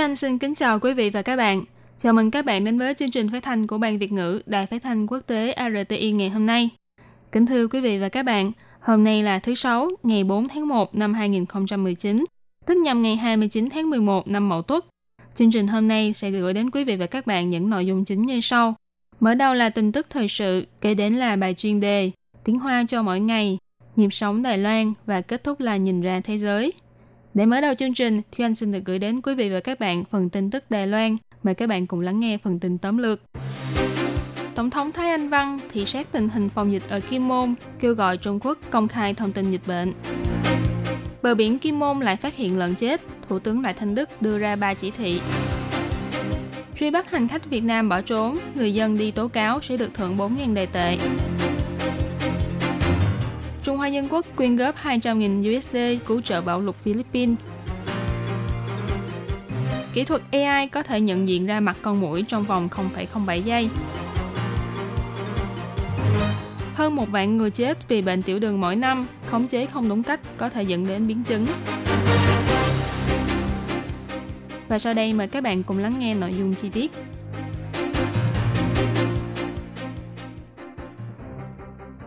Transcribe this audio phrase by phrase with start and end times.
[0.00, 1.64] Thúy Anh xin kính chào quý vị và các bạn.
[1.98, 4.66] Chào mừng các bạn đến với chương trình phát thanh của Ban Việt ngữ Đài
[4.66, 6.68] Phát thanh Quốc tế RTI ngày hôm nay.
[7.32, 10.68] Kính thưa quý vị và các bạn, hôm nay là thứ Sáu, ngày 4 tháng
[10.68, 12.24] 1 năm 2019,
[12.66, 14.84] tức nhằm ngày 29 tháng 11 năm Mậu Tuất.
[15.34, 18.04] Chương trình hôm nay sẽ gửi đến quý vị và các bạn những nội dung
[18.04, 18.74] chính như sau.
[19.20, 22.10] Mở đầu là tin tức thời sự, kế đến là bài chuyên đề,
[22.44, 23.58] tiếng hoa cho mỗi ngày,
[23.96, 26.72] nhịp sống Đài Loan và kết thúc là nhìn ra thế giới.
[27.34, 29.80] Để mở đầu chương trình, Thúy Anh xin được gửi đến quý vị và các
[29.80, 31.16] bạn phần tin tức Đài Loan.
[31.42, 33.20] Mời các bạn cùng lắng nghe phần tin tóm lược.
[34.54, 37.94] Tổng thống Thái Anh Văn thị sát tình hình phòng dịch ở Kim Môn, kêu
[37.94, 39.92] gọi Trung Quốc công khai thông tin dịch bệnh.
[41.22, 44.38] Bờ biển Kim Môn lại phát hiện lợn chết, Thủ tướng Lại Thanh Đức đưa
[44.38, 45.20] ra ba chỉ thị.
[46.76, 49.94] Truy bắt hành khách Việt Nam bỏ trốn, người dân đi tố cáo sẽ được
[49.94, 50.98] thưởng 4.000 đài tệ.
[53.64, 57.36] Trung Hoa Nhân Quốc quyên góp 200.000 USD cứu trợ bạo lực Philippines.
[59.92, 63.68] Kỹ thuật AI có thể nhận diện ra mặt con muỗi trong vòng 0,07 giây.
[66.74, 70.02] Hơn một vạn người chết vì bệnh tiểu đường mỗi năm, khống chế không đúng
[70.02, 71.46] cách có thể dẫn đến biến chứng.
[74.68, 76.92] Và sau đây mời các bạn cùng lắng nghe nội dung chi tiết.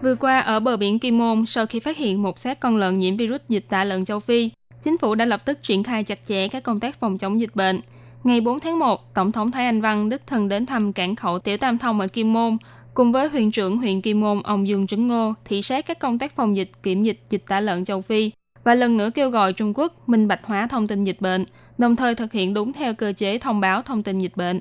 [0.03, 2.93] Vừa qua ở bờ biển Kim Môn, sau khi phát hiện một xác con lợn
[2.93, 4.49] nhiễm virus dịch tả lợn châu Phi,
[4.81, 7.55] chính phủ đã lập tức triển khai chặt chẽ các công tác phòng chống dịch
[7.55, 7.81] bệnh.
[8.23, 11.39] Ngày 4 tháng 1, Tổng thống Thái Anh Văn đích thân đến thăm cảng khẩu
[11.39, 12.57] Tiểu Tam Thông ở Kim Môn,
[12.93, 16.19] cùng với huyện trưởng huyện Kim Môn ông Dương Trấn Ngô thị sát các công
[16.19, 18.31] tác phòng dịch kiểm dịch dịch tả lợn châu Phi
[18.63, 21.45] và lần nữa kêu gọi Trung Quốc minh bạch hóa thông tin dịch bệnh,
[21.77, 24.59] đồng thời thực hiện đúng theo cơ chế thông báo thông tin dịch bệnh.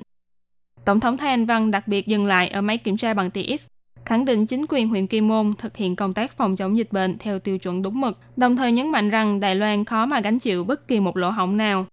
[0.85, 3.72] Tổng thống Thái Anh Văn đặc biệt dừng lại ở máy kiểm tra bằng TX,
[4.05, 7.17] khẳng định chính quyền huyện Kim Môn thực hiện công tác phòng chống dịch bệnh
[7.17, 10.39] theo tiêu chuẩn đúng mực, đồng thời nhấn mạnh rằng Đài Loan khó mà gánh
[10.39, 11.85] chịu bất kỳ một lỗ hổng nào.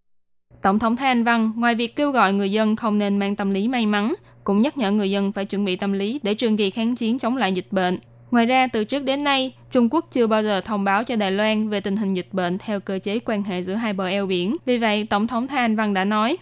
[0.62, 3.50] Tổng thống Thái Anh Văn ngoài việc kêu gọi người dân không nên mang tâm
[3.50, 4.12] lý may mắn,
[4.44, 7.18] cũng nhắc nhở người dân phải chuẩn bị tâm lý để trường kỳ kháng chiến
[7.18, 7.98] chống lại dịch bệnh.
[8.30, 11.32] Ngoài ra, từ trước đến nay, Trung Quốc chưa bao giờ thông báo cho Đài
[11.32, 14.26] Loan về tình hình dịch bệnh theo cơ chế quan hệ giữa hai bờ eo
[14.26, 14.56] biển.
[14.64, 16.36] Vì vậy, Tổng thống Thái Anh Văn đã nói,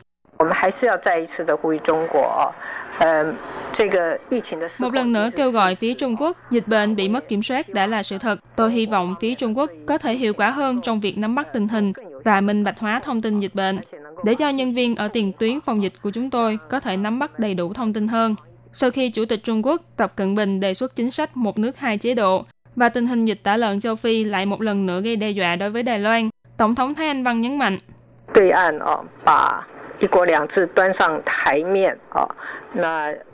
[4.81, 7.87] một lần nữa kêu gọi phía Trung Quốc, dịch bệnh bị mất kiểm soát đã
[7.87, 8.41] là sự thật.
[8.57, 11.53] Tôi hy vọng phía Trung Quốc có thể hiệu quả hơn trong việc nắm bắt
[11.53, 11.93] tình hình
[12.25, 13.81] và minh bạch hóa thông tin dịch bệnh,
[14.25, 17.19] để cho nhân viên ở tiền tuyến phòng dịch của chúng tôi có thể nắm
[17.19, 18.35] bắt đầy đủ thông tin hơn.
[18.73, 21.79] Sau khi Chủ tịch Trung Quốc Tập Cận Bình đề xuất chính sách một nước
[21.79, 22.45] hai chế độ
[22.77, 25.57] và tình hình dịch tả lợn châu Phi lại một lần nữa gây đe dọa
[25.57, 27.79] đối với Đài Loan, Tổng thống Thái Anh Văn nhấn mạnh.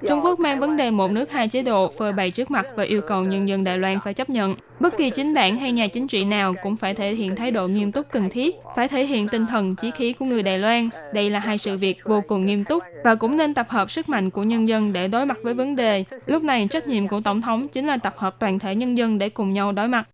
[0.09, 2.85] Trung Quốc mang vấn đề một nước hai chế độ phơi bày trước mặt và
[2.85, 4.55] yêu cầu nhân dân Đài Loan phải chấp nhận.
[4.81, 7.69] Bất kỳ chính đảng hay nhà chính trị nào cũng phải thể hiện thái độ
[7.69, 10.89] nghiêm túc cần thiết, phải thể hiện tinh thần chí khí của người Đài Loan.
[11.15, 14.09] Đây là hai sự việc vô cùng nghiêm túc và cũng nên tập hợp sức
[14.09, 16.05] mạnh của nhân dân để đối mặt với vấn đề.
[16.27, 19.19] Lúc này trách nhiệm của tổng thống chính là tập hợp toàn thể nhân dân
[19.19, 20.09] để cùng nhau đối mặt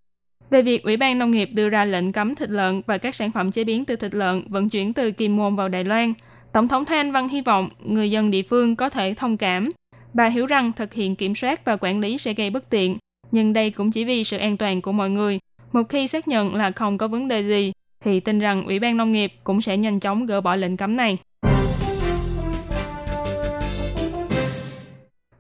[0.51, 3.33] về việc Ủy ban Nông nghiệp đưa ra lệnh cấm thịt lợn và các sản
[3.33, 6.15] phẩm chế biến từ thịt lợn vận chuyển từ Kim Môn vào Đài Loan.
[6.53, 9.71] Tổng thống Thái Anh Văn hy vọng người dân địa phương có thể thông cảm.
[10.15, 12.97] Bà hiểu rằng thực hiện kiểm soát và quản lý sẽ gây bất tiện,
[13.33, 15.39] nhưng đây cũng chỉ vì sự an toàn của mọi người.
[15.73, 18.97] Một khi xác nhận là không có vấn đề gì, thì tin rằng Ủy ban
[18.97, 21.19] Nông nghiệp cũng sẽ nhanh chóng gỡ bỏ lệnh cấm này.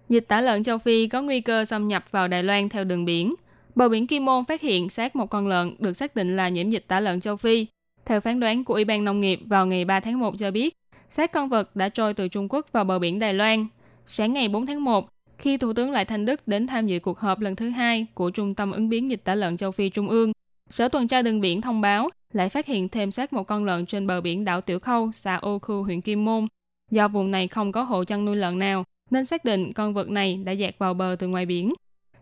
[0.09, 3.05] Dịch tả lợn châu Phi có nguy cơ xâm nhập vào Đài Loan theo đường
[3.05, 3.35] biển.
[3.75, 6.71] Bờ biển Kim Môn phát hiện xác một con lợn được xác định là nhiễm
[6.71, 7.67] dịch tả lợn châu Phi.
[8.07, 10.75] Theo phán đoán của Ủy ban Nông nghiệp vào ngày 3 tháng 1 cho biết,
[11.11, 13.67] xác con vật đã trôi từ Trung Quốc vào bờ biển Đài Loan.
[14.07, 15.09] Sáng ngày 4 tháng 1,
[15.39, 18.31] khi Thủ tướng Lại Thanh Đức đến tham dự cuộc họp lần thứ hai của
[18.31, 20.33] Trung tâm ứng biến dịch tả lợn châu Phi Trung ương,
[20.71, 23.87] Sở tuần tra đường biển thông báo lại phát hiện thêm xác một con lợn
[23.87, 26.47] trên bờ biển đảo Tiểu Khâu, xã Ô Khu, huyện Kim Môn.
[26.91, 30.11] Do vùng này không có hộ chăn nuôi lợn nào, nên xác định con vật
[30.11, 31.73] này đã dạt vào bờ từ ngoài biển.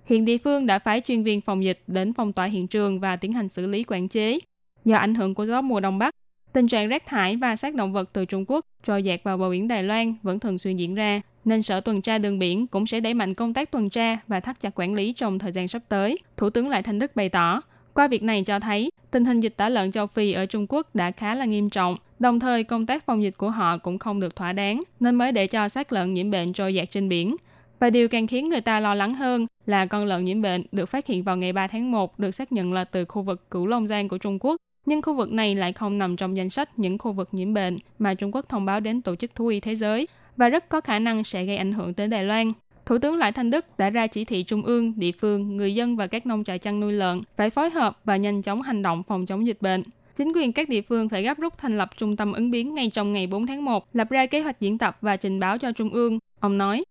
[0.06, 3.16] Hiện địa phương đã phái chuyên viên phòng dịch đến phong tỏa hiện trường và
[3.16, 4.38] tiến hành xử lý quản chế.
[4.84, 6.14] Do ảnh hưởng của gió mùa đông bắc,
[6.52, 9.50] tình trạng rác thải và xác động vật từ Trung Quốc trôi dạt vào bờ
[9.50, 12.86] biển Đài Loan vẫn thường xuyên diễn ra, nên Sở tuần tra đường biển cũng
[12.86, 15.68] sẽ đẩy mạnh công tác tuần tra và thắt chặt quản lý trong thời gian
[15.68, 16.18] sắp tới.
[16.36, 17.60] Thủ tướng Lại Thanh Đức bày tỏ,
[17.94, 20.94] qua việc này cho thấy tình hình dịch tả lợn châu Phi ở Trung Quốc
[20.94, 24.20] đã khá là nghiêm trọng, Đồng thời, công tác phòng dịch của họ cũng không
[24.20, 27.36] được thỏa đáng, nên mới để cho xác lợn nhiễm bệnh trôi dạt trên biển.
[27.78, 30.86] Và điều càng khiến người ta lo lắng hơn là con lợn nhiễm bệnh được
[30.86, 33.66] phát hiện vào ngày 3 tháng 1 được xác nhận là từ khu vực Cửu
[33.66, 34.56] Long Giang của Trung Quốc.
[34.88, 37.76] Nhưng khu vực này lại không nằm trong danh sách những khu vực nhiễm bệnh
[37.98, 40.80] mà Trung Quốc thông báo đến Tổ chức Thú y Thế giới và rất có
[40.80, 42.52] khả năng sẽ gây ảnh hưởng tới Đài Loan.
[42.86, 45.96] Thủ tướng Lại Thanh Đức đã ra chỉ thị trung ương, địa phương, người dân
[45.96, 49.02] và các nông trại chăn nuôi lợn phải phối hợp và nhanh chóng hành động
[49.02, 49.82] phòng chống dịch bệnh.
[50.14, 52.90] Chính quyền các địa phương phải gấp rút thành lập trung tâm ứng biến ngay
[52.90, 55.72] trong ngày 4 tháng 1, lập ra kế hoạch diễn tập và trình báo cho
[55.72, 56.18] Trung ương.
[56.40, 56.84] Ông nói,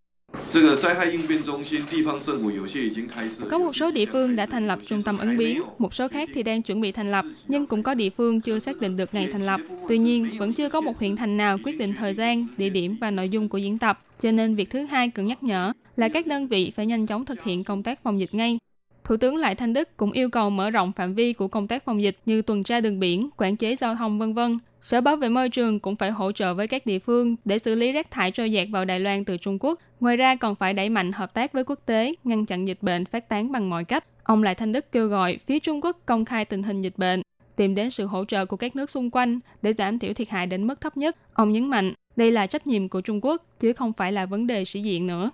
[3.50, 6.30] có một số địa phương đã thành lập trung tâm ứng biến, một số khác
[6.34, 9.14] thì đang chuẩn bị thành lập, nhưng cũng có địa phương chưa xác định được
[9.14, 9.62] ngày thành lập.
[9.88, 12.98] Tuy nhiên, vẫn chưa có một huyện thành nào quyết định thời gian, địa điểm
[13.02, 14.00] và nội dung của diễn tập.
[14.20, 17.26] Cho nên việc thứ hai cần nhắc nhở là các đơn vị phải nhanh chóng
[17.26, 18.58] thực hiện công tác phòng dịch ngay.
[19.08, 21.86] Thủ tướng Lại Thanh Đức cũng yêu cầu mở rộng phạm vi của công tác
[21.86, 24.58] phòng dịch như tuần tra đường biển, quản chế giao thông vân vân.
[24.82, 27.76] Sở Bảo vệ môi trường cũng phải hỗ trợ với các địa phương để xử
[27.76, 29.80] lý rác thải trôi dạt vào Đài Loan từ Trung Quốc.
[30.00, 33.06] Ngoài ra còn phải đẩy mạnh hợp tác với quốc tế, ngăn chặn dịch bệnh
[33.06, 34.04] phát tán bằng mọi cách.
[34.24, 37.22] Ông Lại Thanh Đức kêu gọi phía Trung Quốc công khai tình hình dịch bệnh,
[37.56, 40.48] tìm đến sự hỗ trợ của các nước xung quanh để giảm thiểu thiệt hại
[40.48, 41.18] đến mức thấp nhất.
[41.34, 44.48] Ông nhấn mạnh, đây là trách nhiệm của Trung Quốc, chứ không phải là vấn
[44.48, 45.32] đề sĩ diện nữa.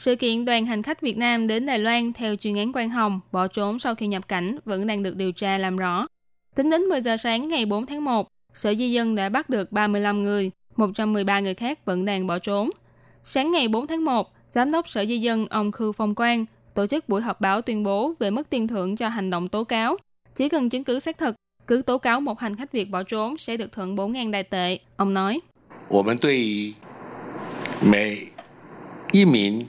[0.00, 3.20] Sự kiện đoàn hành khách Việt Nam đến Đài Loan theo chuyên án Quang Hồng
[3.32, 6.06] bỏ trốn sau khi nhập cảnh vẫn đang được điều tra làm rõ.
[6.54, 9.72] Tính đến 10 giờ sáng ngày 4 tháng 1, Sở Di dân đã bắt được
[9.72, 12.70] 35 người, 113 người khác vẫn đang bỏ trốn.
[13.24, 16.44] Sáng ngày 4 tháng 1, Giám đốc Sở Di dân ông Khư Phong Quang
[16.74, 19.64] tổ chức buổi họp báo tuyên bố về mức tiền thưởng cho hành động tố
[19.64, 19.96] cáo.
[20.34, 21.34] Chỉ cần chứng cứ xác thực,
[21.66, 24.78] cứ tố cáo một hành khách Việt bỏ trốn sẽ được thưởng 4.000 đài tệ.
[24.96, 25.40] Ông nói.
[25.88, 26.74] 我们对
[27.80, 28.26] 每
[29.12, 29.66] 一名脱逃的团员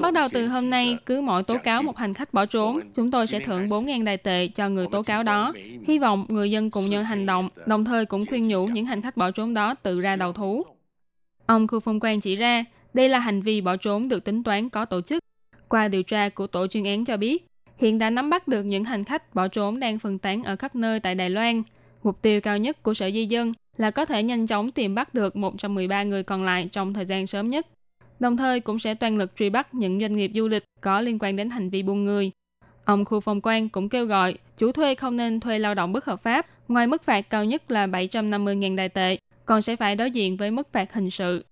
[0.00, 3.10] Bắt đầu từ hôm nay, cứ mỗi tố cáo một hành khách bỏ trốn, chúng
[3.10, 5.52] tôi sẽ thưởng 4.000 đài tệ cho người tố cáo đó.
[5.86, 9.02] Hy vọng người dân cùng nhau hành động, đồng thời cũng khuyên nhủ những hành
[9.02, 10.64] khách bỏ trốn đó tự ra đầu thú.
[11.46, 12.64] Ông Khu Phong Quang chỉ ra,
[12.94, 15.22] đây là hành vi bỏ trốn được tính toán có tổ chức.
[15.68, 17.46] Qua điều tra của tổ chuyên án cho biết,
[17.78, 20.74] hiện đã nắm bắt được những hành khách bỏ trốn đang phân tán ở khắp
[20.74, 21.62] nơi tại Đài Loan.
[22.02, 25.14] Mục tiêu cao nhất của Sở Di dân là có thể nhanh chóng tìm bắt
[25.14, 27.66] được 113 người còn lại trong thời gian sớm nhất
[28.20, 31.18] đồng thời cũng sẽ toàn lực truy bắt những doanh nghiệp du lịch có liên
[31.18, 32.30] quan đến hành vi buôn người.
[32.84, 36.04] Ông Khu Phong Quang cũng kêu gọi chủ thuê không nên thuê lao động bất
[36.04, 40.10] hợp pháp, ngoài mức phạt cao nhất là 750.000 đài tệ, còn sẽ phải đối
[40.10, 41.44] diện với mức phạt hình sự.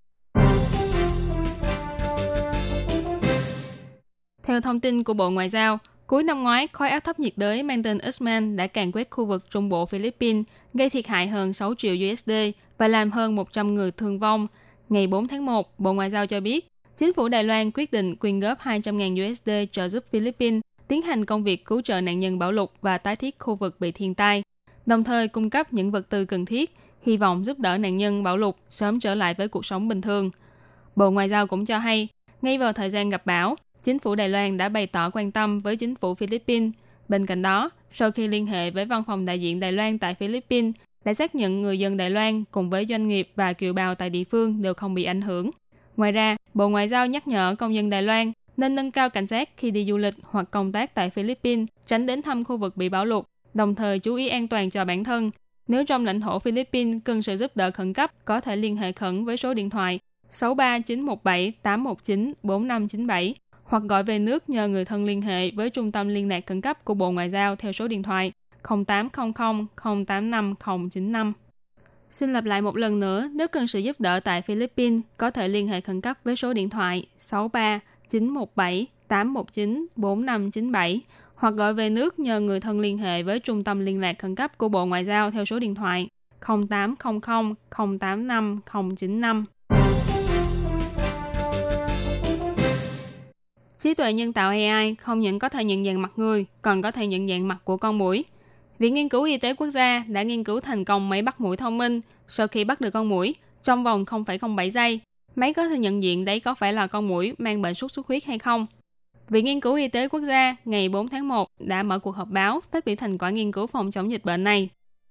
[4.42, 7.62] Theo thông tin của Bộ Ngoại giao, cuối năm ngoái, khối áp thấp nhiệt đới
[7.62, 10.44] mang tên Usman đã càn quét khu vực trung bộ Philippines,
[10.74, 12.30] gây thiệt hại hơn 6 triệu USD
[12.78, 14.46] và làm hơn 100 người thương vong,
[14.88, 18.16] Ngày 4 tháng 1, Bộ Ngoại giao cho biết, chính phủ Đài Loan quyết định
[18.16, 22.38] quyên góp 200.000 USD trợ giúp Philippines tiến hành công việc cứu trợ nạn nhân
[22.38, 24.42] bão lụt và tái thiết khu vực bị thiên tai,
[24.86, 28.22] đồng thời cung cấp những vật tư cần thiết, hy vọng giúp đỡ nạn nhân
[28.22, 30.30] bão lụt sớm trở lại với cuộc sống bình thường.
[30.96, 32.08] Bộ Ngoại giao cũng cho hay,
[32.42, 35.60] ngay vào thời gian gặp bão, chính phủ Đài Loan đã bày tỏ quan tâm
[35.60, 36.72] với chính phủ Philippines.
[37.08, 40.14] Bên cạnh đó, sau khi liên hệ với văn phòng đại diện Đài Loan tại
[40.14, 43.94] Philippines đã xác nhận người dân Đài Loan cùng với doanh nghiệp và kiều bào
[43.94, 45.50] tại địa phương đều không bị ảnh hưởng.
[45.96, 49.26] Ngoài ra, Bộ Ngoại giao nhắc nhở công dân Đài Loan nên nâng cao cảnh
[49.26, 52.76] giác khi đi du lịch hoặc công tác tại Philippines, tránh đến thăm khu vực
[52.76, 53.24] bị bão lụt,
[53.54, 55.30] đồng thời chú ý an toàn cho bản thân.
[55.68, 58.92] Nếu trong lãnh thổ Philippines cần sự giúp đỡ khẩn cấp, có thể liên hệ
[58.92, 63.34] khẩn với số điện thoại 63917 819 4597
[63.64, 66.60] hoặc gọi về nước nhờ người thân liên hệ với Trung tâm Liên lạc Khẩn
[66.60, 68.32] cấp của Bộ Ngoại giao theo số điện thoại
[68.68, 69.66] 0800
[70.06, 70.54] 085
[70.90, 71.32] 095.
[72.10, 75.48] Xin lặp lại một lần nữa, nếu cần sự giúp đỡ tại Philippines, có thể
[75.48, 81.00] liên hệ khẩn cấp với số điện thoại 63 917 819 4597
[81.34, 84.34] hoặc gọi về nước nhờ người thân liên hệ với Trung tâm Liên lạc Khẩn
[84.34, 86.08] cấp của Bộ Ngoại giao theo số điện thoại
[86.40, 87.54] 0800
[88.00, 88.60] 085
[88.96, 89.44] 095.
[93.80, 96.90] Trí tuệ nhân tạo AI không những có thể nhận dạng mặt người, còn có
[96.90, 98.24] thể nhận dạng mặt của con mũi.
[98.78, 101.56] Viện Nghiên cứu Y tế Quốc gia đã nghiên cứu thành công máy bắt mũi
[101.56, 105.00] thông minh sau khi bắt được con mũi trong vòng 0,07 giây.
[105.36, 108.06] Máy có thể nhận diện đấy có phải là con mũi mang bệnh sốt xuất
[108.06, 108.66] huyết hay không.
[109.28, 112.28] Viện Nghiên cứu Y tế Quốc gia ngày 4 tháng 1 đã mở cuộc họp
[112.28, 114.68] báo phát biểu thành quả nghiên cứu phòng chống dịch bệnh này.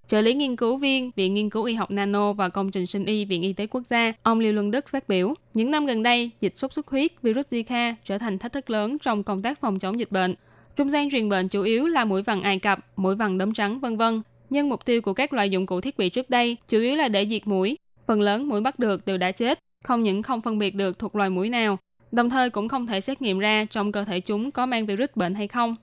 [0.08, 3.06] Trợ lý nghiên cứu viên Viện Nghiên cứu Y học Nano và Công trình sinh
[3.06, 6.04] y Viện Y tế Quốc gia, ông Liêu Luân Đức phát biểu, những năm gần
[6.04, 9.62] đây, dịch sốt xuất huyết, virus Zika trở thành thách thức lớn trong công tác
[9.62, 10.36] phòng chống dịch bệnh.
[10.76, 13.80] Trung gian truyền bệnh chủ yếu là mũi vằn Ai Cập, mũi vằn đốm trắng,
[13.80, 14.22] vân vân.
[14.50, 17.08] Nhưng mục tiêu của các loại dụng cụ thiết bị trước đây chủ yếu là
[17.08, 17.78] để diệt mũi.
[18.08, 21.16] Phần lớn mũi bắt được đều đã chết, không những không phân biệt được thuộc
[21.16, 21.78] loài mũi nào,
[22.12, 25.10] đồng thời cũng không thể xét nghiệm ra trong cơ thể chúng có mang virus
[25.16, 25.76] bệnh hay không.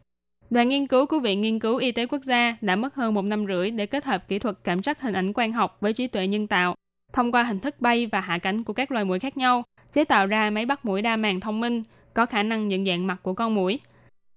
[0.50, 3.22] Đoàn nghiên cứu của Viện Nghiên cứu Y tế Quốc gia đã mất hơn một
[3.22, 6.06] năm rưỡi để kết hợp kỹ thuật cảm trắc hình ảnh quang học với trí
[6.06, 6.74] tuệ nhân tạo,
[7.12, 10.04] thông qua hình thức bay và hạ cánh của các loài mũi khác nhau, chế
[10.04, 11.82] tạo ra máy bắt mũi đa màng thông minh,
[12.14, 13.80] có khả năng nhận dạng mặt của con mũi.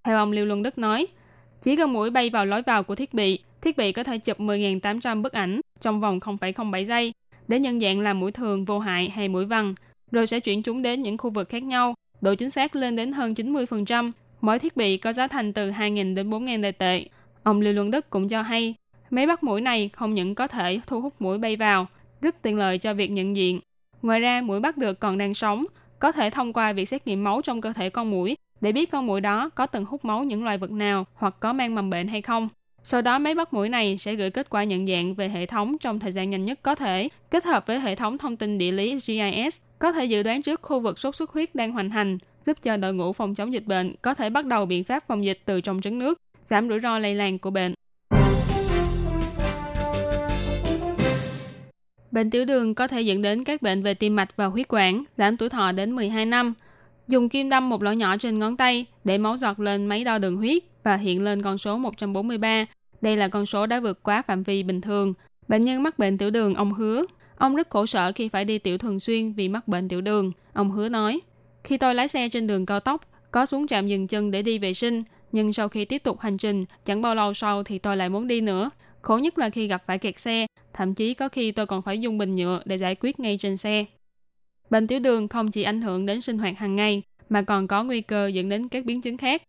[0.04, 1.06] Theo ông Lưu Luân Đức nói,
[1.62, 4.40] chỉ cần mũi bay vào lối vào của thiết bị, thiết bị có thể chụp
[4.40, 7.12] 10.800 bức ảnh trong vòng 0,07 giây
[7.48, 9.74] để nhận dạng là mũi thường vô hại hay mũi vằn,
[10.10, 13.12] rồi sẽ chuyển chúng đến những khu vực khác nhau, độ chính xác lên đến
[13.12, 14.12] hơn 90%.
[14.40, 17.04] Mỗi thiết bị có giá thành từ 2.000 đến 4.000 đại tệ.
[17.42, 18.74] Ông Lưu Luân Đức cũng cho hay,
[19.10, 21.86] máy bắt mũi này không những có thể thu hút mũi bay vào,
[22.20, 23.60] rất tiện lợi cho việc nhận diện.
[24.02, 25.64] Ngoài ra, mũi bắt được còn đang sống,
[25.98, 28.90] có thể thông qua việc xét nghiệm máu trong cơ thể con mũi để biết
[28.90, 31.90] con mũi đó có từng hút máu những loài vật nào hoặc có mang mầm
[31.90, 32.48] bệnh hay không.
[32.82, 35.78] Sau đó máy bắt mũi này sẽ gửi kết quả nhận dạng về hệ thống
[35.78, 38.72] trong thời gian nhanh nhất có thể, kết hợp với hệ thống thông tin địa
[38.72, 42.18] lý GIS, có thể dự đoán trước khu vực sốt xuất huyết đang hoành hành,
[42.44, 45.24] giúp cho đội ngũ phòng chống dịch bệnh có thể bắt đầu biện pháp phòng
[45.24, 47.74] dịch từ trong trứng nước, giảm rủi ro lây lan của bệnh.
[52.10, 55.04] Bệnh tiểu đường có thể dẫn đến các bệnh về tim mạch và huyết quản,
[55.16, 56.54] giảm tuổi thọ đến 12 năm.
[57.08, 60.18] Dùng kim đâm một lỗ nhỏ trên ngón tay để máu giọt lên máy đo
[60.18, 62.66] đường huyết và hiện lên con số 143.
[63.00, 65.14] Đây là con số đã vượt quá phạm vi bình thường.
[65.48, 67.04] Bệnh nhân mắc bệnh tiểu đường ông hứa.
[67.36, 70.32] Ông rất khổ sở khi phải đi tiểu thường xuyên vì mắc bệnh tiểu đường.
[70.52, 71.20] Ông hứa nói,
[71.64, 74.58] khi tôi lái xe trên đường cao tốc, có xuống trạm dừng chân để đi
[74.58, 77.96] vệ sinh, nhưng sau khi tiếp tục hành trình, chẳng bao lâu sau thì tôi
[77.96, 78.70] lại muốn đi nữa.
[79.02, 81.98] Khổ nhất là khi gặp phải kẹt xe, thậm chí có khi tôi còn phải
[81.98, 83.84] dùng bình nhựa để giải quyết ngay trên xe.
[84.74, 87.84] Bệnh tiểu đường không chỉ ảnh hưởng đến sinh hoạt hàng ngày, mà còn có
[87.84, 89.42] nguy cơ dẫn đến các biến chứng khác.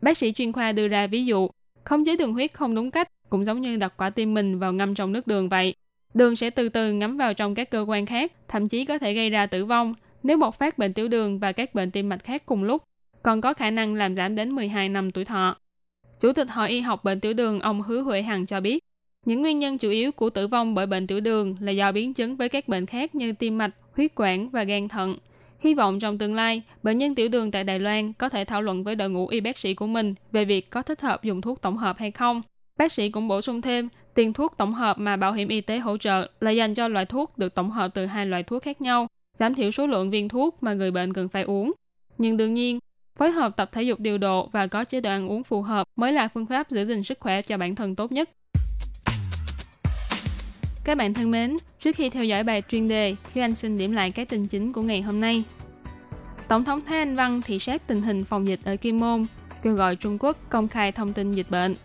[0.00, 1.50] Bác sĩ chuyên khoa đưa ra ví dụ,
[1.84, 4.72] khống chế đường huyết không đúng cách cũng giống như đặt quả tim mình vào
[4.72, 5.74] ngâm trong nước đường vậy.
[6.14, 9.14] Đường sẽ từ từ ngấm vào trong các cơ quan khác, thậm chí có thể
[9.14, 12.24] gây ra tử vong nếu bộc phát bệnh tiểu đường và các bệnh tim mạch
[12.24, 12.82] khác cùng lúc,
[13.22, 15.56] còn có khả năng làm giảm đến 12 năm tuổi thọ.
[16.20, 18.84] Chủ tịch Hội Y học bệnh tiểu đường ông Hứa Huệ Hằng cho biết,
[19.26, 22.14] những nguyên nhân chủ yếu của tử vong bởi bệnh tiểu đường là do biến
[22.14, 25.16] chứng với các bệnh khác như tim mạch, huyết quản và gan thận.
[25.60, 28.62] Hy vọng trong tương lai, bệnh nhân tiểu đường tại Đài Loan có thể thảo
[28.62, 31.40] luận với đội ngũ y bác sĩ của mình về việc có thích hợp dùng
[31.40, 32.42] thuốc tổng hợp hay không.
[32.78, 35.78] Bác sĩ cũng bổ sung thêm, tiền thuốc tổng hợp mà bảo hiểm y tế
[35.78, 38.80] hỗ trợ là dành cho loại thuốc được tổng hợp từ hai loại thuốc khác
[38.80, 39.06] nhau,
[39.38, 41.72] giảm thiểu số lượng viên thuốc mà người bệnh cần phải uống.
[42.18, 42.78] Nhưng đương nhiên,
[43.18, 45.88] phối hợp tập thể dục điều độ và có chế độ ăn uống phù hợp
[45.96, 48.30] mới là phương pháp giữ gìn sức khỏe cho bản thân tốt nhất.
[50.84, 53.92] Các bạn thân mến, trước khi theo dõi bài chuyên đề, Thúy Anh xin điểm
[53.92, 55.44] lại các tin chính của ngày hôm nay.
[56.48, 59.26] Tổng thống Thái Anh Văn thị sát tình hình phòng dịch ở Kim Môn,
[59.62, 61.76] kêu gọi Trung Quốc công khai thông tin dịch bệnh.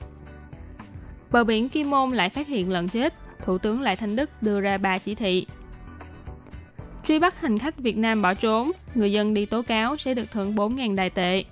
[1.32, 3.14] Bờ biển Kim Môn lại phát hiện lợn chết,
[3.46, 5.48] Thủ tướng Lại Thanh Đức đưa ra ba chỉ thị.
[7.04, 10.32] Truy bắt hành khách Việt Nam bỏ trốn, người dân đi tố cáo sẽ được
[10.32, 11.44] thưởng 4.000 đài tệ.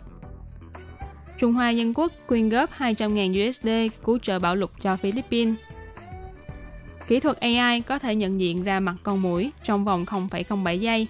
[1.37, 5.55] Trung Hoa Dân Quốc quyên góp 200.000 USD cứu trợ bão lụt cho Philippines.
[7.07, 11.07] Kỹ thuật AI có thể nhận diện ra mặt con mũi trong vòng 0,07 giây.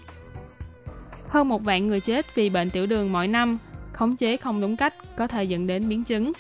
[1.30, 3.58] Hơn một vạn người chết vì bệnh tiểu đường mỗi năm,
[3.94, 6.32] khống chế không đúng cách có thể dẫn đến biến chứng.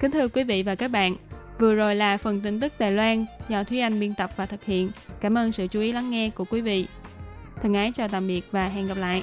[0.00, 1.16] Kính thưa quý vị và các bạn,
[1.58, 4.64] vừa rồi là phần tin tức Đài Loan do Thúy Anh biên tập và thực
[4.64, 4.90] hiện.
[5.20, 6.86] Cảm ơn sự chú ý lắng nghe của quý vị.
[7.62, 9.22] Thân ái chào tạm biệt và hẹn gặp lại.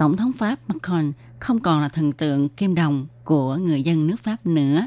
[0.00, 4.16] Tổng thống Pháp Macron không còn là thần tượng kim đồng của người dân nước
[4.22, 4.86] Pháp nữa.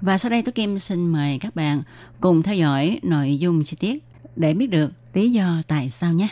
[0.00, 1.82] Và sau đây tôi Kim xin mời các bạn
[2.20, 4.04] cùng theo dõi nội dung chi tiết
[4.36, 6.28] để biết được lý do tại sao nhé.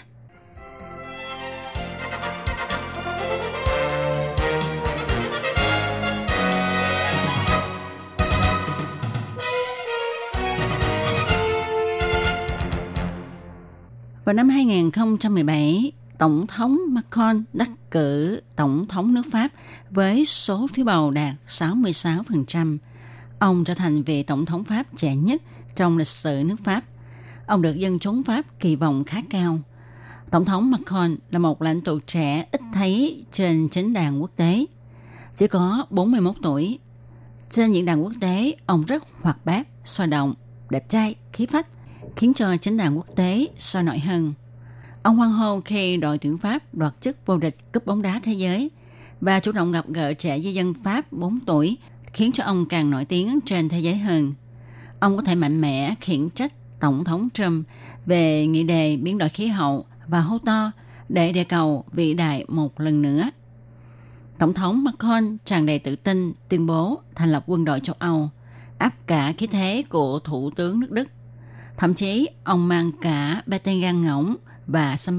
[14.24, 19.48] Vào năm 2017, Tổng thống Macron đắc cử Tổng thống nước Pháp
[19.90, 22.78] với số phiếu bầu đạt 66%.
[23.38, 25.42] Ông trở thành vị Tổng thống Pháp trẻ nhất
[25.76, 26.84] trong lịch sử nước Pháp.
[27.46, 29.58] Ông được dân chúng Pháp kỳ vọng khá cao.
[30.30, 34.66] Tổng thống Macron là một lãnh tụ trẻ ít thấy trên chính đàn quốc tế.
[35.36, 36.78] Chỉ có 41 tuổi.
[37.50, 40.34] Trên những đàn quốc tế, ông rất hoạt bát, sôi động,
[40.70, 41.66] đẹp trai, khí phách,
[42.16, 44.34] khiến cho chính đàn quốc tế sôi nổi hơn.
[45.02, 48.32] Ông hoan hô khi đội tuyển Pháp đoạt chức vô địch cúp bóng đá thế
[48.32, 48.70] giới
[49.20, 51.76] và chủ động gặp gỡ trẻ di dân Pháp 4 tuổi,
[52.12, 54.32] khiến cho ông càng nổi tiếng trên thế giới hơn.
[55.00, 57.66] Ông có thể mạnh mẽ khiển trách Tổng thống Trump
[58.06, 60.72] về nghị đề biến đổi khí hậu và hô to
[61.08, 63.30] để đề cầu vĩ đại một lần nữa.
[64.38, 68.30] Tổng thống Macron tràn đầy tự tin tuyên bố thành lập quân đội châu Âu,
[68.78, 71.08] áp cả khí thế của Thủ tướng nước Đức.
[71.78, 75.18] Thậm chí, ông mang cả bê tên gan ngỗng và xăm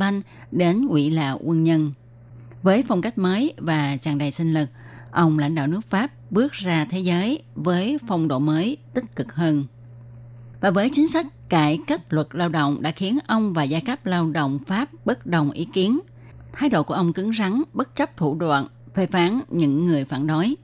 [0.51, 1.91] đến quỹ là quân nhân.
[2.63, 4.69] Với phong cách mới và tràn đầy sinh lực,
[5.11, 9.33] ông lãnh đạo nước Pháp bước ra thế giới với phong độ mới tích cực
[9.33, 9.63] hơn.
[10.61, 14.05] Và với chính sách cải cách luật lao động đã khiến ông và giai cấp
[14.05, 15.99] lao động Pháp bất đồng ý kiến.
[16.53, 20.27] Thái độ của ông cứng rắn, bất chấp thủ đoạn, phê phán những người phản
[20.27, 20.55] đối.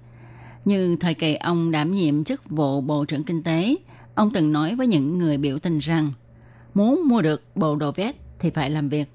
[0.66, 3.76] Như thời kỳ ông đảm nhiệm chức vụ Bộ trưởng Kinh tế,
[4.16, 6.14] ông từng nói với những người biểu tình rằng
[6.74, 9.12] muốn mua được bộ đồ vest thì phải làm việc.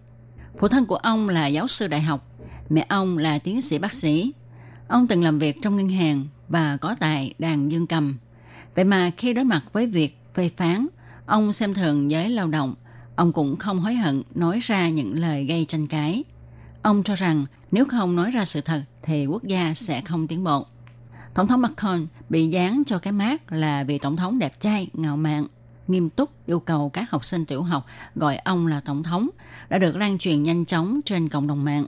[0.58, 2.26] Phụ thân của ông là giáo sư đại học,
[2.68, 4.32] mẹ ông là tiến sĩ bác sĩ.
[4.88, 8.16] Ông từng làm việc trong ngân hàng và có tài đàn dương cầm.
[8.74, 10.86] Vậy mà khi đối mặt với việc phê phán,
[11.26, 12.74] ông xem thường giới lao động,
[13.16, 16.24] ông cũng không hối hận nói ra những lời gây tranh cãi.
[16.82, 20.44] Ông cho rằng nếu không nói ra sự thật thì quốc gia sẽ không tiến
[20.44, 20.66] bộ.
[21.34, 25.16] Tổng thống Macron bị dán cho cái mát là vì tổng thống đẹp trai, ngạo
[25.16, 25.46] mạn
[25.88, 29.28] nghiêm túc yêu cầu các học sinh tiểu học gọi ông là tổng thống,
[29.68, 31.86] đã được lan truyền nhanh chóng trên cộng đồng mạng.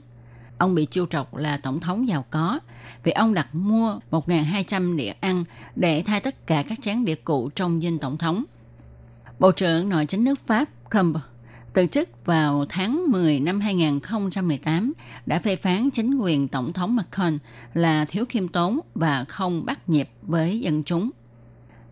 [0.57, 2.59] Ông bị chiêu trọc là tổng thống giàu có,
[3.03, 5.43] vì ông đặt mua 1.200 đĩa ăn
[5.75, 8.43] để thay tất cả các chén đĩa cũ trong dinh tổng thống.
[9.39, 11.17] Bộ trưởng Nội chính nước Pháp Trump
[11.73, 14.93] từ chức vào tháng 10 năm 2018
[15.25, 17.37] đã phê phán chính quyền Tổng thống Macron
[17.73, 21.09] là thiếu khiêm tốn và không bắt nhịp với dân chúng.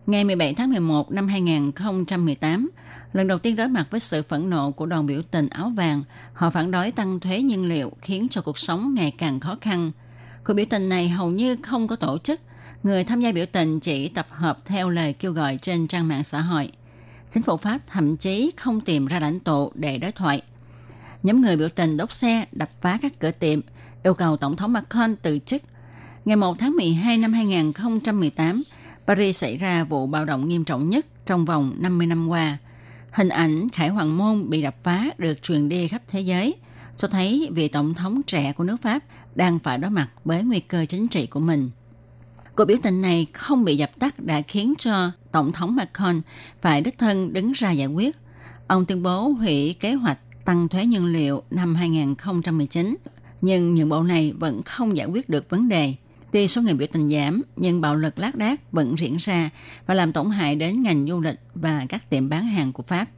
[0.06, 2.70] Ngày 17 tháng 11 năm 2018,
[3.12, 6.02] lần đầu tiên đối mặt với sự phẫn nộ của đoàn biểu tình áo vàng,
[6.32, 9.92] họ phản đối tăng thuế nhiên liệu khiến cho cuộc sống ngày càng khó khăn.
[10.44, 12.40] Cuộc biểu tình này hầu như không có tổ chức,
[12.82, 16.24] người tham gia biểu tình chỉ tập hợp theo lời kêu gọi trên trang mạng
[16.24, 16.72] xã hội.
[17.30, 20.42] Chính phủ Pháp thậm chí không tìm ra lãnh tụ để đối thoại.
[21.22, 23.60] Nhóm người biểu tình đốt xe, đập phá các cửa tiệm,
[24.02, 25.62] yêu cầu Tổng thống Macron từ chức.
[26.24, 28.62] Ngày 1 tháng 12 năm 2018,
[29.06, 32.58] Paris xảy ra vụ bạo động nghiêm trọng nhất trong vòng 50 năm qua.
[33.12, 36.54] Hình ảnh Khải Hoàng Môn bị đập phá được truyền đi khắp thế giới,
[36.96, 39.02] cho thấy vị tổng thống trẻ của nước Pháp
[39.34, 41.70] đang phải đối mặt với nguy cơ chính trị của mình.
[42.56, 46.20] Cuộc biểu tình này không bị dập tắt đã khiến cho Tổng thống Macron
[46.62, 48.16] phải đích thân đứng ra giải quyết.
[48.66, 52.96] Ông tuyên bố hủy kế hoạch tăng thuế nhiên liệu năm 2019,
[53.40, 55.94] nhưng những bộ này vẫn không giải quyết được vấn đề.
[56.32, 59.50] Tuy số người biểu tình giảm, nhưng bạo lực lác đác vẫn diễn ra
[59.86, 63.08] và làm tổn hại đến ngành du lịch và các tiệm bán hàng của Pháp.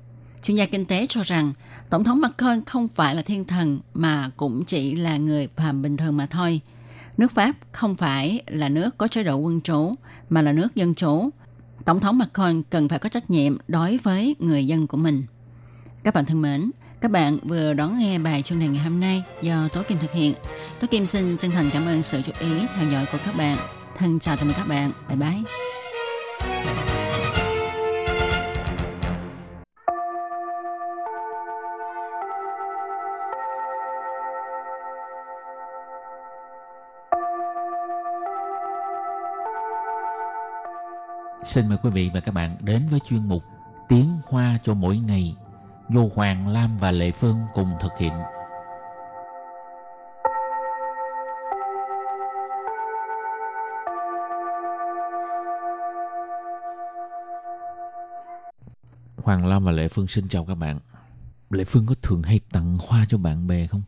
[0.42, 1.52] Chuyên gia kinh tế cho rằng
[1.90, 5.96] Tổng thống Macron không phải là thiên thần mà cũng chỉ là người phàm bình
[5.96, 6.60] thường mà thôi.
[7.18, 9.94] Nước Pháp không phải là nước có chế độ quân chủ
[10.30, 11.30] mà là nước dân chủ.
[11.84, 15.22] Tổng thống Macron cần phải có trách nhiệm đối với người dân của mình.
[16.04, 19.22] Các bạn thân mến, các bạn vừa đón nghe bài chuyên đề ngày hôm nay
[19.42, 20.34] do Tố Kim thực hiện.
[20.80, 23.56] Tố Kim xin chân thành cảm ơn sự chú ý, theo dõi của các bạn.
[23.96, 24.92] Thân chào tạm biệt các bạn.
[25.08, 25.38] Bye bye.
[41.44, 43.42] Xin mời quý vị và các bạn đến với chuyên mục
[43.88, 45.36] Tiếng Hoa cho mỗi ngày
[45.88, 48.12] do Hoàng Lam và Lệ Phương cùng thực hiện.
[59.16, 60.78] Hoàng Lam và Lệ Phương xin chào các bạn.
[61.50, 63.82] Lệ Phương có thường hay tặng hoa cho bạn bè không?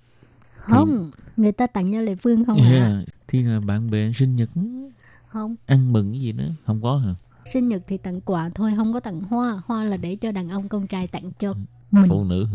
[0.56, 2.56] Không, người ta tặng cho Lệ Phương không?
[2.56, 2.92] Yeah,
[3.28, 4.50] thì là bạn bè sinh nhật
[5.26, 7.14] Không, ăn mừng cái gì nữa không có hả?
[7.44, 9.62] sinh nhật thì tặng quà thôi, không có tặng hoa.
[9.66, 11.54] Hoa là để cho đàn ông con trai tặng cho
[11.90, 12.08] mình.
[12.08, 12.46] Phụ nữ?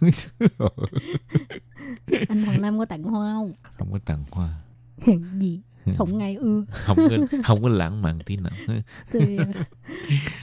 [2.28, 3.52] Anh Hoàng Lam có tặng hoa không?
[3.78, 4.60] không có tặng hoa.
[5.38, 5.60] Gì?
[5.96, 6.64] Không ngay ưa.
[6.84, 8.52] Không có không có lãng mạn tí nào.
[9.12, 9.38] Thì,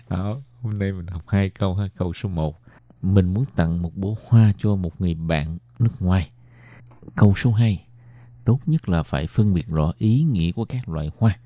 [0.10, 1.88] Đó, hôm nay mình học hai câu ha.
[1.98, 2.62] Câu số 1.
[3.02, 6.30] Mình muốn tặng một bó hoa cho một người bạn nước ngoài.
[7.16, 7.86] Câu số 2.
[8.44, 11.38] Tốt nhất là phải phân biệt rõ ý nghĩa của các loại hoa.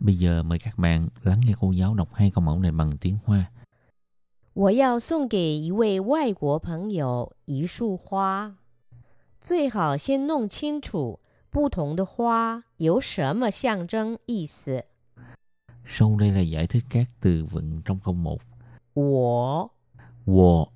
[0.00, 2.96] Bây giờ mời các bạn lắng nghe cô giáo đọc hai câu mẫu này bằng
[2.96, 3.44] tiếng Hoa.
[4.53, 8.57] 我要送给一位外国朋友一束花，
[9.39, 11.19] 最好先弄清楚
[11.49, 14.85] 不同的花有什么象征意思。
[15.85, 18.39] Sau đây là giải thích các từ vựng trong câu 1.
[18.93, 19.69] 我
[20.25, 20.67] Wo,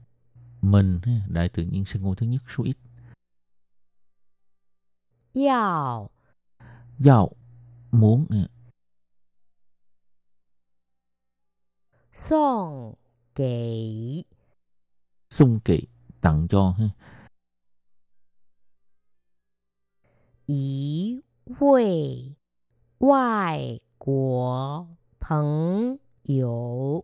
[0.61, 2.77] mình, ha, đại tự nhiên xưng hô thứ nhất số ít.
[5.33, 6.09] 要
[6.99, 7.35] Dạo,
[7.91, 8.47] muốn, ha.
[12.13, 12.97] 送
[13.38, 14.24] kỵ
[15.30, 15.80] xung kỵ
[16.20, 16.88] tặng cho ha.
[20.46, 22.16] Ý huệ
[23.00, 23.80] ngoại
[26.28, 27.02] hữu,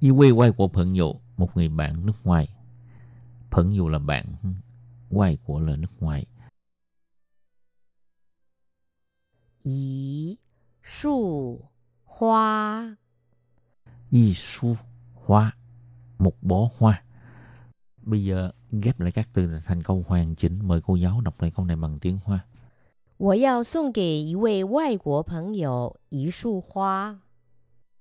[0.00, 2.48] ý quê ngoại quốc bạn hữu, một người bạn nước ngoài.
[3.50, 4.26] Phận dụ là bạn
[5.10, 6.26] quay của là nước ngoài.
[9.62, 10.36] Ý
[10.82, 11.60] su
[12.04, 12.96] hoa.
[14.10, 14.76] Ý su
[15.25, 15.55] hoa,
[16.19, 17.03] một bó hoa.
[18.03, 20.59] Bây giờ ghép lại các từ thành câu hoàn chỉnh.
[20.63, 22.45] Mời cô giáo đọc lại câu này bằng tiếng Hoa.
[23.17, 27.19] 我要送给一位外国朋友一束花。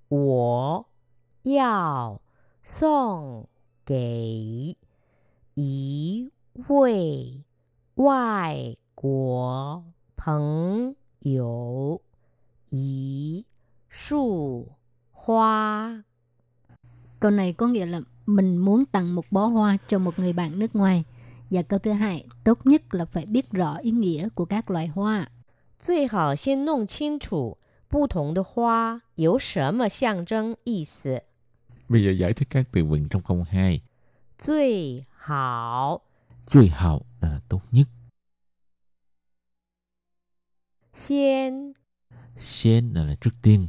[0.09, 0.87] 我
[1.43, 2.23] 要
[2.63, 3.47] 送
[3.85, 4.75] 给
[5.55, 7.45] 一位
[7.97, 9.85] 外国
[10.17, 12.01] 朋友
[12.71, 13.45] 一
[13.91, 14.73] 束
[15.11, 16.05] 花。
[17.21, 20.59] câu này có nghĩa là mình muốn tặng một bó hoa cho một người bạn
[20.59, 21.05] nước ngoài.
[21.51, 24.87] Và câu thứ hai, tốt nhất là phải biết rõ ý nghĩa của các loại
[24.87, 25.27] hoa.
[25.83, 27.57] 最好先弄清楚
[27.89, 31.23] 不同的花有什么象征意思。
[31.89, 33.83] Bây giờ giải thích các từ vựng trong câu 2.
[34.39, 36.03] 最好
[36.47, 37.89] 最hào là tốt nhất.
[40.95, 41.73] 先
[42.37, 43.69] Sen là, là trước tiên.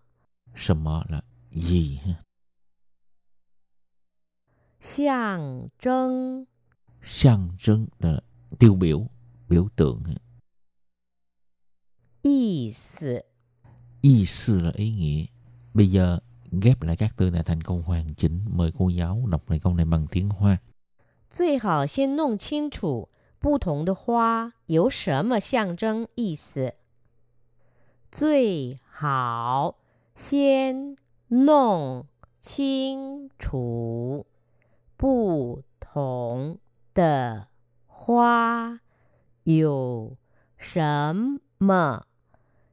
[0.54, 1.98] 什么 là gì.
[2.04, 2.22] ha.
[4.80, 6.46] 象征
[7.02, 8.20] Sang trưng là
[8.58, 9.06] tiêu biểu,
[9.48, 10.04] biểu tượng.
[10.04, 10.14] ha.
[12.22, 13.22] 意思？
[14.02, 15.26] Y sư là ý nghĩa.
[15.74, 16.18] Bây giờ
[16.52, 18.44] ghép lại các từ này thành câu hoàn chỉnh.
[18.48, 20.58] Mời cô giáo đọc lại câu này bằng tiếng Hoa.
[21.30, 26.74] 最好先弄清楚不同的花有什么象征意思。
[28.10, 29.76] 最好
[30.20, 30.96] 先
[31.28, 32.06] 弄
[32.38, 34.26] 清楚
[34.96, 36.58] 不同
[36.94, 37.48] 的
[37.86, 38.80] 花
[39.44, 40.16] 有
[40.56, 42.06] 什么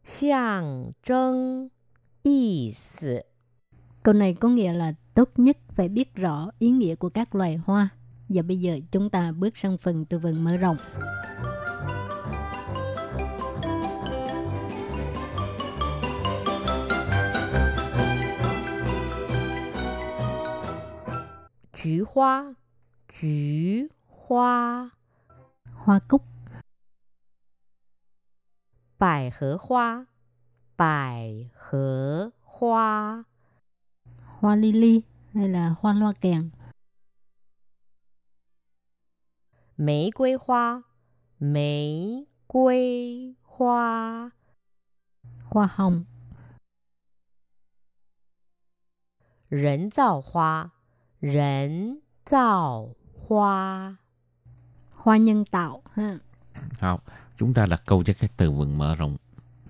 [0.03, 1.71] 象征
[2.23, 3.25] 意思。
[4.03, 7.59] Câu này có nghĩa là tốt nhất phải biết rõ ý nghĩa của các loài
[7.65, 7.89] hoa.
[8.29, 10.77] Và bây giờ chúng ta bước sang phần từ vựng mở rộng.
[21.77, 22.55] 菊花，
[23.07, 24.91] 菊花，
[25.75, 26.21] Hoa cúc,
[28.97, 30.07] 百合花，
[30.75, 33.25] 百合花，
[34.39, 36.51] hoa lily hay là hoa loa kèn,
[39.75, 40.83] 玫瑰花，
[41.37, 44.31] 玫瑰花，
[45.49, 46.05] hoa hồng,
[49.49, 50.71] 人造花，
[51.21, 52.85] 人造
[53.27, 53.95] 花，
[54.95, 56.19] hoa nhân tạo ha.
[56.81, 57.03] Học,
[57.35, 59.17] chúng ta đặt câu cho các từ vựng mở rộng.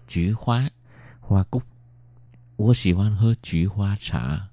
[0.07, 0.69] Chữ hoa,
[1.21, 1.63] hoa cúc.
[2.57, 4.49] 我喜欢喝菊花茶。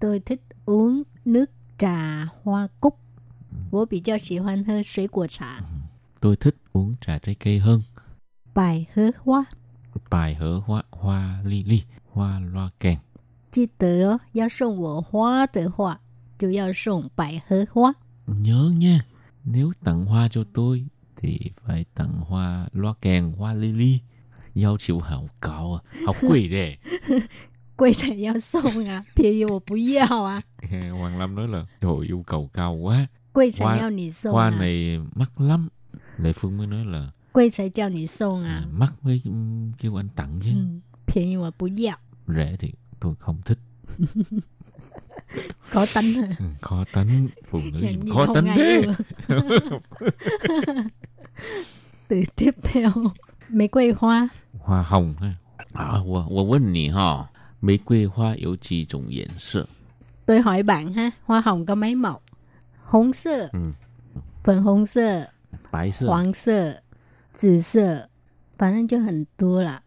[0.00, 2.98] Tôi thích uống nước trà hoa cúc.
[3.70, 5.60] 我比较喜欢喝水果茶。
[6.20, 7.82] Tôi thích uống trà trái cây hơn.
[8.54, 9.44] Bài hứa hoa.
[10.10, 12.98] Bài hở hoa, hoa ly ly, hoa loa kèn.
[13.50, 16.00] 记得哦，要送我花的话，
[16.38, 17.94] 就要送百合花。
[18.26, 19.00] Nhớ nha,
[19.44, 20.84] nếu tặng hoa cho tôi
[21.16, 24.00] thì phải tặng hoa loa kèn, hoa ly ly.
[24.54, 26.78] Yêu chiều hảo cao à, học quỷ đấy.
[27.76, 30.42] 贵才要送啊，便宜我不要啊。
[30.70, 33.08] Hoàng Lâm nói là trời yêu cầu cao quá.
[33.32, 35.68] 贵才 Hoa- 要你送 Hoa 啊， này mắc lắm.
[36.18, 40.50] Lệ Phương mới nói là 贵才叫你送 à, 啊， mắc mới ừm, kêu anh tặng chứ.
[40.54, 41.96] 嗯，便宜我不要，
[42.28, 43.58] Rẻ thì tôi không thích.
[45.72, 46.36] có tánh à.
[46.38, 48.94] Ừ, khó tánh phụ nữ Nhận gì gì khó không tánh ai thế ưa.
[52.08, 52.90] Từ tiếp theo,
[53.48, 55.34] 玫瑰花 hoa hồng ha
[55.74, 57.28] à, 我我问你哈
[57.60, 59.66] 玫瑰花有几种颜色
[60.26, 62.20] Tôi hỏi bạn ha, hoa hồng có mấy màu?
[62.84, 63.58] Hồng sơ, Ừ.
[64.44, 65.26] phần hồng sơ,
[65.70, 66.74] 白色黄色、
[67.34, 68.08] 紫色，
[68.58, 69.82] 反正就很多啦。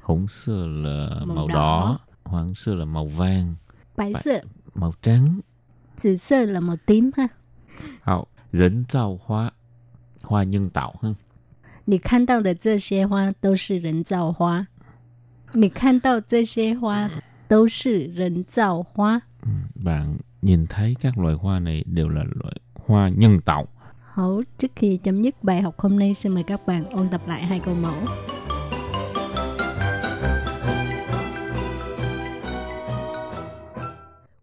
[0.00, 1.54] h红色là Màu màu, đỏ.
[1.54, 1.98] đỏ.
[2.24, 3.54] hoàng色 là màu vàng
[3.96, 4.40] 白 Bạch- 色、
[4.76, 5.40] màu trắng
[5.96, 7.28] 紫色 là màu tím ha.
[8.02, 9.50] hậu rỉnh造hoa
[10.22, 11.14] hoa nhân tạo ha
[11.84, 14.66] 你看到的这些花都是人造花，
[15.52, 17.10] 你看到这些花
[17.48, 19.20] 都是人造花。
[19.74, 23.68] bạn nhìn thấy các loài hoa này đều là loại hoa nhân tạo
[24.14, 27.20] Hảo, trước khi chấm dứt bài học hôm nay, xin mời các bạn ôn tập
[27.26, 27.94] lại hai câu mẫu.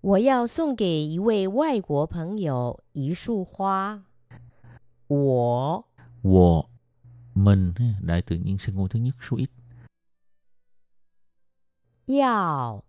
[0.04, 4.06] 我要送给一位外国朋友一束花。
[5.08, 5.86] 我
[6.23, 6.65] wo
[7.36, 9.49] mình ha, đại tự nhiên xưng hô thứ nhất số ít
[12.06, 12.84] 要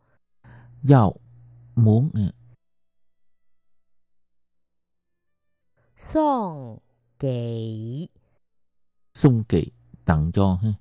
[0.82, 1.16] giàu
[1.74, 2.32] muốn ha,
[5.96, 6.78] 送
[7.18, 8.08] 给
[9.14, 9.72] xung kỵ
[10.04, 10.74] tặng cho ha.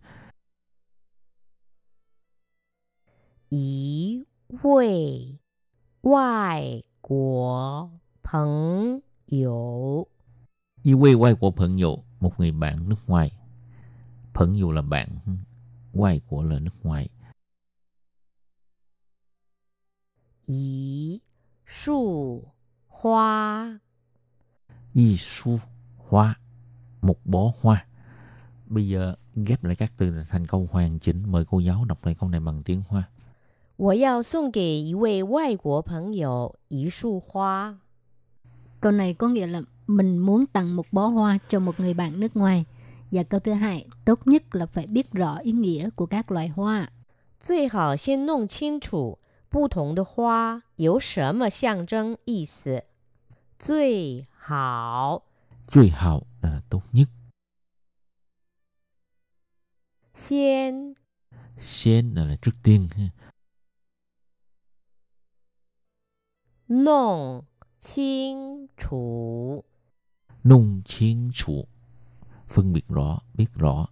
[3.50, 4.26] 一
[4.64, 5.40] 位
[6.04, 7.92] 外国
[8.24, 10.08] 朋友
[10.84, 13.32] Như quê quay của朋友, một người bạn nước ngoài.
[14.34, 15.10] 朋友là bạn,
[15.94, 17.10] quay của là nước ngoài.
[20.46, 21.22] 一
[21.66, 22.48] 束
[22.88, 23.80] 花
[24.94, 25.60] Y su
[25.98, 26.40] hoa,
[27.02, 27.86] một bó hoa.
[28.66, 31.32] Bây giờ ghép lại các từ là thành câu hoàn chỉnh.
[31.32, 33.04] Mời cô giáo đọc lại câu này bằng tiếng Hoa.
[33.78, 37.80] 我要送给一位外国朋友一束花。
[38.82, 42.20] Câu này có nghĩa là mình muốn tặng một bó hoa cho một người bạn
[42.20, 42.66] nước ngoài.
[43.12, 46.48] Và câu thứ hai, tốt nhất là phải biết rõ ý nghĩa của các loài
[46.48, 46.90] hoa.
[47.40, 52.84] 最好先弄清楚不同的花有什么象征意思。
[53.58, 55.24] 最好
[55.68, 57.08] Duy hào là tốt nhất.
[60.16, 60.96] 先
[61.58, 62.90] Sen là, là trước tiên.
[66.68, 67.44] 弄
[67.78, 69.66] 清楚
[70.44, 71.68] Nung chiến chủ.
[72.48, 73.88] Phân biệt rõ, biết rõ.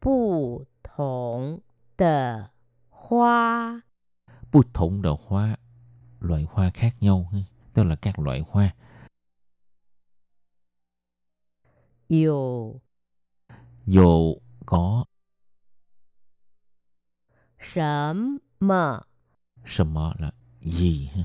[0.00, 1.62] 不同
[1.96, 2.50] 的
[2.90, 3.82] 花
[4.52, 5.56] Bút thủng đầu hoa,
[6.20, 7.28] loại hoa khác nhau.
[7.32, 7.38] ha.
[7.74, 8.74] Tức là các loại hoa.
[12.08, 12.80] 有
[13.86, 15.06] Dù có
[17.58, 18.14] 什
[18.58, 19.06] 么
[19.64, 21.24] 什么 là gì ha.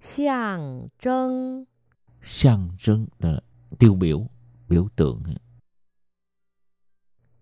[0.00, 1.66] 象征
[2.22, 3.40] 象trưng là
[3.78, 4.26] tiêu biểu,
[4.68, 5.22] biểu tượng.
[5.24, 5.34] ha.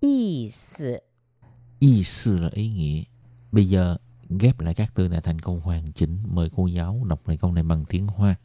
[0.00, 1.00] 意思？
[1.78, 3.04] Y sư là ý nghĩa.
[3.52, 3.96] Bây giờ
[4.28, 6.22] ghép lại các từ này thành câu hoàn chỉnh.
[6.26, 8.36] Mời cô giáo đọc lại câu này bằng tiếng Hoa.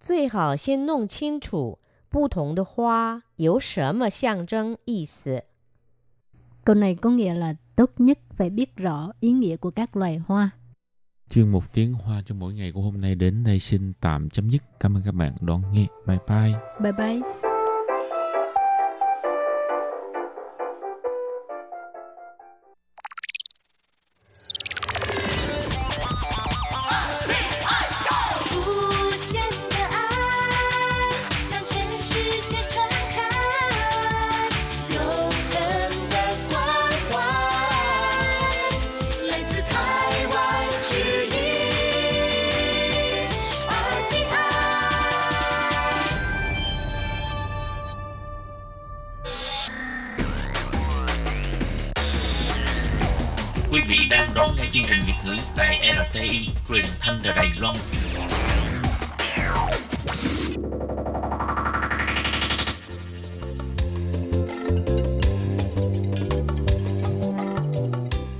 [0.00, 1.78] 最好先弄清楚
[2.10, 5.44] 不同的花有什么象征意思。
[6.69, 10.21] Câu này có nghĩa là tốt nhất phải biết rõ ý nghĩa của các loài
[10.27, 10.49] hoa.
[11.29, 14.49] Chuyên mục tiếng Hoa cho mỗi ngày của hôm nay đến đây xin tạm chấm
[14.49, 14.61] dứt.
[14.79, 15.87] Cảm ơn các bạn đón nghe.
[16.07, 16.53] Bye bye.
[16.81, 17.48] Bye bye.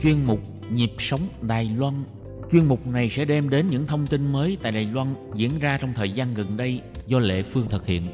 [0.09, 0.39] Chuyên mục
[0.71, 1.93] Nhịp sống Đài Loan
[2.51, 5.77] Chuyên mục này sẽ đem đến những thông tin mới tại Đài Loan diễn ra
[5.81, 8.07] trong thời gian gần đây do Lệ Phương thực hiện.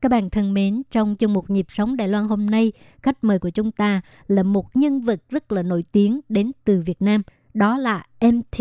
[0.00, 3.38] Các bạn thân mến, trong chương mục Nhịp sống Đài Loan hôm nay, khách mời
[3.38, 7.22] của chúng ta là một nhân vật rất là nổi tiếng đến từ Việt Nam.
[7.54, 8.60] Đó là MT.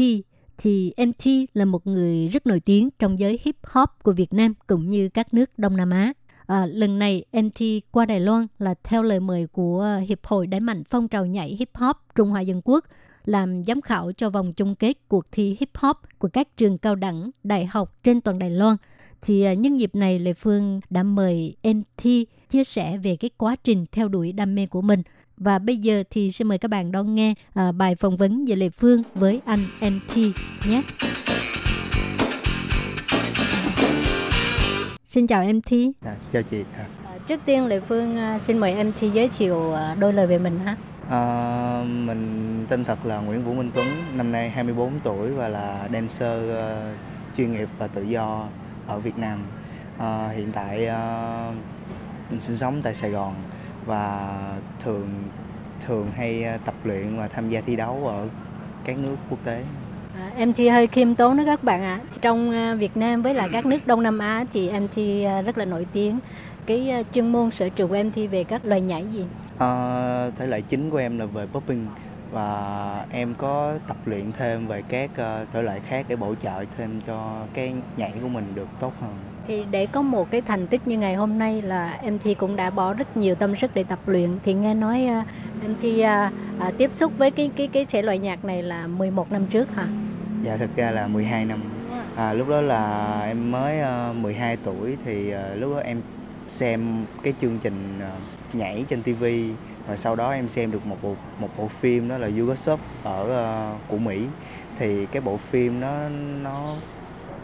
[0.58, 4.54] Thì MT là một người rất nổi tiếng trong giới hip hop của Việt Nam
[4.68, 6.14] cũng như các nước Đông Nam Á.
[6.48, 10.48] À, lần này MT qua Đài Loan là theo lời mời của à, Hiệp hội
[10.48, 12.86] đẩy mạnh phong trào nhảy hip hop Trung Hoa Dân Quốc
[13.26, 16.96] làm giám khảo cho vòng chung kết cuộc thi hip hop của các trường cao
[16.96, 18.78] đẳng, đại học trên toàn Đài Loan.
[19.22, 22.04] Thì à, nhân dịp này Lê Phương đã mời MT
[22.50, 25.02] chia sẻ về cái quá trình theo đuổi đam mê của mình.
[25.38, 28.56] Và bây giờ thì xin mời các bạn đón nghe à, bài phỏng vấn về
[28.56, 30.18] Lê Phương với anh MT
[30.70, 30.84] nhé.
[35.16, 35.72] Xin chào MT.
[36.06, 36.64] À, chào chị.
[36.78, 36.86] À.
[37.28, 40.60] Trước tiên Lê Phương à, xin mời MT giới thiệu à, đôi lời về mình
[40.60, 40.76] ha.
[41.10, 45.90] À, mình tên thật là Nguyễn Vũ Minh Tuấn, năm nay 24 tuổi và là
[45.94, 46.58] dancer uh,
[47.38, 48.48] chuyên nghiệp và tự do
[48.88, 49.40] ở Việt Nam.
[49.98, 51.56] À, hiện tại uh,
[52.30, 53.34] mình sinh sống tại Sài Gòn
[53.86, 54.34] và
[54.80, 55.10] thường
[55.82, 58.28] thường hay tập luyện và tham gia thi đấu ở
[58.86, 59.64] các nước quốc tế.
[60.20, 62.00] À, MT hơi khiêm tốn đó các bạn ạ.
[62.02, 62.06] À.
[62.22, 64.98] Trong Việt Nam với lại các nước Đông Nam Á thì MT
[65.46, 66.20] rất là nổi tiếng.
[66.66, 69.26] Cái chuyên môn sở trường của MT về các loài nhảy gì?
[69.58, 71.88] À, thể loại chính của em là về popping
[72.32, 75.10] và em có tập luyện thêm về các
[75.54, 79.14] thể loại khác để bổ trợ thêm cho cái nhảy của mình được tốt hơn.
[79.48, 82.70] Thì để có một cái thành tích như ngày hôm nay là MT cũng đã
[82.70, 84.30] bỏ rất nhiều tâm sức để tập luyện.
[84.44, 85.84] Thì nghe nói uh,
[86.68, 89.76] uh, tiếp xúc với cái cái cái thể loại nhạc này là 11 năm trước
[89.76, 89.88] hả?
[90.46, 91.60] Dạ thực ra là 12 năm.
[92.16, 96.02] À, lúc đó là em mới ờ, uh, 12 tuổi thì uh, lúc đó em
[96.48, 99.26] xem cái chương trình uh, nhảy trên TV
[99.88, 103.22] và sau đó em xem được một bộ một bộ phim đó là Yugoslav ở
[103.74, 104.28] uh, của Mỹ.
[104.80, 106.10] Thì cái bộ phim nó
[106.42, 106.76] nó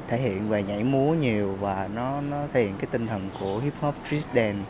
[0.07, 3.59] thể hiện về nhảy múa nhiều và nó nó thể hiện cái tinh thần của
[3.59, 4.69] hip hop street dance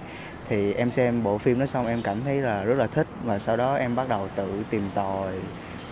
[0.50, 3.40] thì em xem bộ phim đó xong em cảm thấy là rất là thích và
[3.40, 5.34] sau đó em bắt đầu tự tìm tòi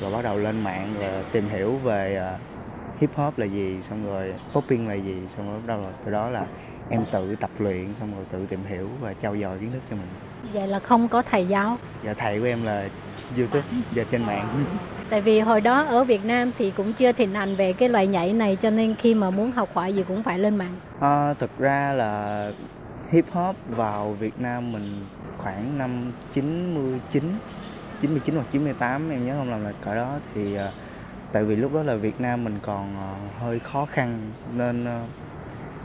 [0.01, 2.41] rồi bắt đầu lên mạng và tìm hiểu về uh,
[3.01, 6.11] hip hop là gì xong rồi popping là gì xong rồi bắt đầu là từ
[6.11, 6.45] đó là
[6.89, 9.95] em tự tập luyện xong rồi tự tìm hiểu và trau dồi kiến thức cho
[9.95, 10.07] mình.
[10.53, 11.77] Vậy là không có thầy giáo?
[12.05, 12.89] Dạ thầy của em là
[13.37, 14.65] youtube và trên mạng.
[15.09, 18.07] Tại vì hồi đó ở việt nam thì cũng chưa thịnh hành về cái loại
[18.07, 20.75] nhảy này cho nên khi mà muốn học hỏi gì cũng phải lên mạng.
[20.99, 22.51] À, thực ra là
[23.11, 25.05] hip hop vào việt nam mình
[25.37, 27.33] khoảng năm 99
[28.01, 30.15] 99 hoặc 98 em nhớ không làm là cỡ đó.
[30.35, 30.61] Thì uh,
[31.31, 34.19] tại vì lúc đó là Việt Nam mình còn uh, hơi khó khăn
[34.55, 35.09] nên uh,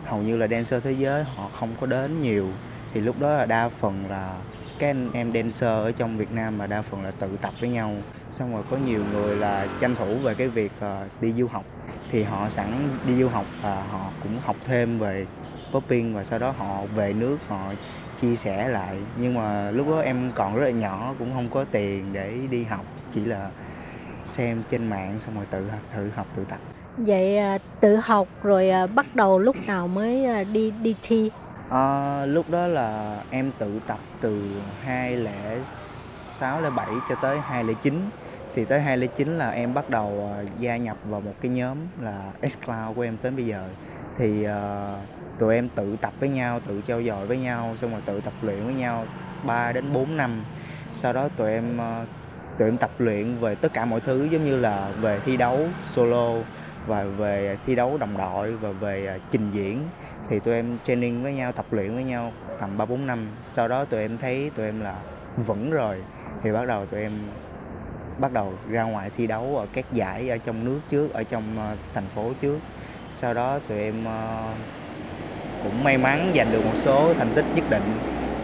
[0.05, 2.49] hầu như là dancer thế giới họ không có đến nhiều.
[2.93, 4.37] Thì lúc đó là đa phần là
[4.79, 7.71] các anh em dancer ở trong Việt Nam mà đa phần là tự tập với
[7.71, 7.97] nhau.
[8.31, 11.65] Xong rồi có nhiều người là tranh thủ về cái việc uh, đi du học.
[12.11, 15.27] Thì họ sẵn đi du học và họ cũng học thêm về
[15.73, 17.73] popping và sau đó họ về nước họ
[18.25, 21.65] chia sẻ lại nhưng mà lúc đó em còn rất là nhỏ cũng không có
[21.71, 22.85] tiền để đi học
[23.15, 23.51] chỉ là
[24.25, 26.59] xem trên mạng xong rồi tự thử học tự tập.
[26.97, 31.31] Vậy à, tự học rồi à, bắt đầu lúc nào mới à, đi đi thi?
[31.71, 34.43] À, lúc đó là em tự tập từ
[34.85, 37.95] 2006 07 cho tới 2009
[38.55, 42.97] thì tới 2009 là em bắt đầu gia nhập vào một cái nhóm là Xcloud
[42.97, 43.69] của em tới bây giờ.
[44.17, 44.53] Thì uh,
[45.39, 48.33] tụi em tự tập với nhau tự trao dồi với nhau xong rồi tự tập
[48.43, 49.07] luyện với nhau
[49.45, 50.45] 3 đến 4 năm.
[50.93, 52.05] Sau đó tụi em ờ,
[52.59, 55.59] tụi em tập luyện về tất cả mọi thứ giống như là về thi đấu
[55.85, 56.33] solo
[56.87, 59.89] và về thi đấu đồng đội và về ờ, trình diễn.
[60.29, 63.27] Thì tụi em training với nhau tập luyện với nhau tầm ba bốn năm.
[63.45, 64.97] Sau đó tụi em thấy tụi em là
[65.37, 66.03] vững rồi
[66.43, 67.13] thì bắt đầu tụi em
[68.19, 71.59] bắt đầu ra ngoài thi đấu ở các giải ở trong nước trước ở trong
[71.59, 72.59] ờ, thành phố trước.
[73.11, 74.57] Sau đó tụi em uh,
[75.65, 77.95] cũng may mắn giành được một số thành tích nhất định.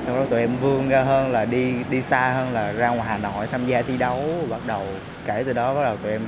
[0.07, 3.09] Sau đó tụi em vươn ra hơn là đi đi xa hơn là ra ngoài
[3.09, 4.87] Hà Nội tham gia thi đấu bắt đầu.
[5.27, 6.23] Kể từ đó bắt đầu tụi em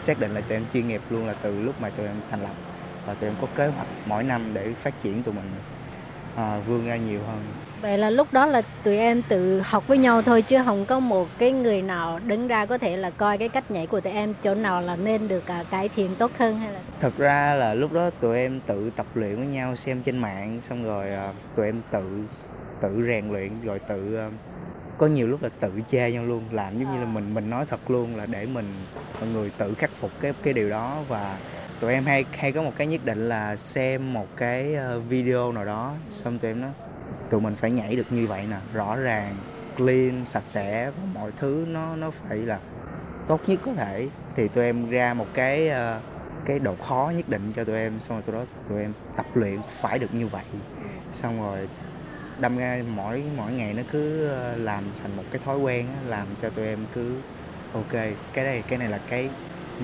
[0.00, 2.42] xác định là tụi em chuyên nghiệp luôn là từ lúc mà tụi em thành
[2.42, 2.54] lập.
[3.06, 5.50] Và tụi em có kế hoạch mỗi năm để phát triển tụi mình
[6.36, 9.98] à, vươn ra nhiều hơn vậy là lúc đó là tụi em tự học với
[9.98, 13.38] nhau thôi chứ không có một cái người nào đứng ra có thể là coi
[13.38, 16.30] cái cách nhảy của tụi em chỗ nào là nên được à, cải thiện tốt
[16.38, 16.80] hơn hay là?
[17.00, 20.60] Thật ra là lúc đó tụi em tự tập luyện với nhau xem trên mạng
[20.62, 22.02] xong rồi à, tụi em tự
[22.80, 24.30] tự rèn luyện rồi tự ờ,
[24.98, 27.64] có nhiều lúc là tự chê nhau luôn làm giống như là mình mình nói
[27.68, 28.72] thật luôn là để mình
[29.20, 30.98] mọi người tự khắc phục cái cái điều đó.
[31.08, 31.36] Và
[31.80, 34.76] tụi em hay hay có một cái nhất định là xem một cái
[35.08, 36.70] video nào đó xong tụi em nói
[37.30, 38.56] tụi mình phải nhảy được như vậy nè.
[38.72, 39.36] Rõ ràng
[39.76, 42.58] clean sạch sẽ và mọi thứ nó nó phải là
[43.28, 44.08] tốt nhất có thể.
[44.36, 46.00] Thì tụi em ra một cái ờ,
[46.44, 48.00] cái độ khó nhất định cho tụi em.
[48.00, 50.44] Xong rồi tụi đó tụi em tập luyện phải được như vậy.
[51.10, 51.68] Xong rồi
[52.40, 56.08] đâm ra mỗi mỗi ngày nó cứ ờ, làm thành một cái thói quen á,
[56.08, 57.14] làm cho tụi em cứ
[57.72, 57.92] ok
[58.32, 59.30] cái đây cái này là cái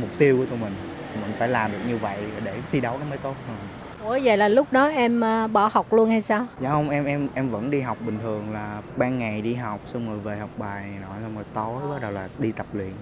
[0.01, 0.72] mục tiêu của tụi mình.
[1.20, 3.82] Mình phải làm được như vậy để thi đấu nó mới tốt hơn.
[4.05, 6.46] Ủa vậy là lúc đó em à, bỏ học luôn hay sao?
[6.61, 9.80] dạ không em em em vẫn đi học bình thường là ban ngày đi học
[9.86, 12.66] xong rồi về học bài này nọ xong rồi tối bắt đầu là đi tập
[12.72, 12.92] luyện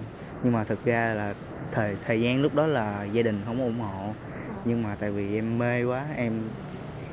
[0.43, 1.33] nhưng mà thực ra là
[1.71, 4.13] thời thời gian lúc đó là gia đình không ủng hộ
[4.65, 6.33] nhưng mà tại vì em mê quá em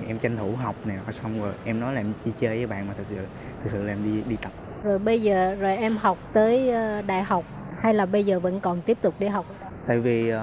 [0.09, 2.67] em tranh thủ học này nọ xong rồi em nói là em đi chơi với
[2.67, 3.27] bạn mà thực sự
[3.63, 4.53] thực sự là em đi đi tập
[4.85, 7.45] Rồi bây giờ rồi em học tới ờ, đại học
[7.81, 9.47] hay là bây giờ vẫn còn tiếp tục đi học?
[9.89, 10.39] Tại vì uh,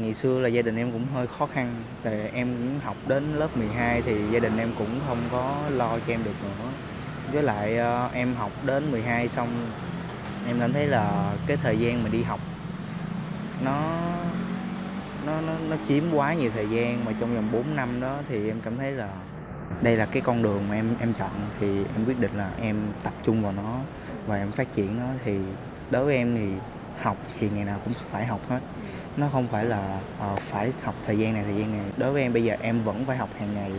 [0.00, 1.74] ngày xưa là gia đình em cũng hơi khó khăn.
[2.02, 5.98] Tại em cũng học đến lớp 12 thì gia đình em cũng không có lo
[6.06, 6.68] cho em được nữa.
[7.32, 9.48] Với lại uh, em học đến 12 xong
[10.46, 12.40] em cảm thấy là cái thời gian mà đi học
[13.64, 13.98] nó
[15.26, 18.50] nó nó nó chiếm quá nhiều thời gian mà trong vòng 4 năm đó thì
[18.50, 19.08] em cảm thấy là
[19.82, 21.30] đây là cái con đường mà em em chọn.
[21.60, 23.78] Thì em quyết định là em tập trung vào nó
[24.26, 25.06] và em phát triển nó.
[25.24, 25.38] Thì
[25.90, 26.52] đối với em thì
[27.02, 28.60] học thì ngày nào cũng phải học hết.
[29.16, 29.98] Nó không phải là
[30.32, 31.86] uh, phải học thời gian này thời gian này.
[31.96, 33.72] Đối với em bây giờ em vẫn phải học hàng ngày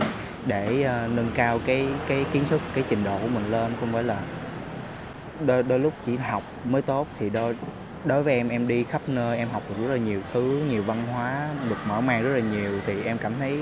[0.46, 0.66] để
[1.06, 4.04] uh, nâng cao cái cái kiến thức cái trình độ của mình lên không phải
[4.04, 4.22] là
[5.46, 7.56] đôi, đôi lúc chỉ học mới tốt thì đôi
[8.06, 10.84] đối với em em đi khắp nơi em học được rất là nhiều thứ nhiều
[10.84, 13.60] văn hóa được mở mang rất là nhiều thì em cảm thấy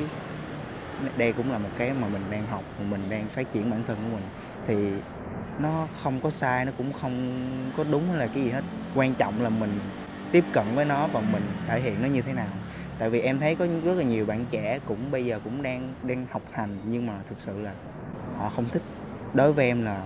[1.18, 3.84] đây cũng là một cái mà mình đang học mà mình đang phát triển bản
[3.88, 4.24] thân của mình.
[4.68, 4.76] Thì
[5.60, 7.39] nó không có sai, nó cũng không
[7.78, 8.64] có đúng hay là cái gì hết.
[8.95, 9.80] Quan trọng là mình
[10.32, 12.47] tiếp cận với nó và mình thể hiện nó như thế nào.
[12.99, 15.93] Tại vì em thấy có rất là nhiều bạn trẻ cũng bây giờ cũng đang
[16.03, 17.74] đang học hành, nhưng mà thực sự là
[18.38, 18.82] họ không thích.
[19.34, 20.01] Đối với em là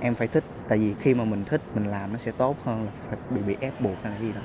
[0.00, 2.84] em phải thích, tại vì khi mà mình thích, mình làm nó sẽ tốt hơn
[2.84, 4.40] là phải bị bị ép buộc hay là gì đó.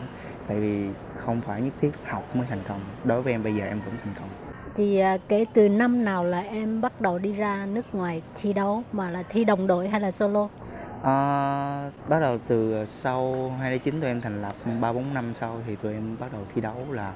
[0.47, 2.81] Tại vì không phải nhất thiết học mới thành công.
[3.03, 4.48] Đối với em bây giờ em vẫn thành công.
[4.79, 8.53] Thì à, kể từ năm nào là em bắt đầu đi ra nước ngoài thi
[8.53, 10.47] đấu mà là thi đồng đội hay là solo?
[11.03, 15.61] À, bắt đầu từ à, sau 2009 tụi em thành lập 3 4 năm sau
[15.67, 17.13] thì tụi em bắt đầu thi đấu là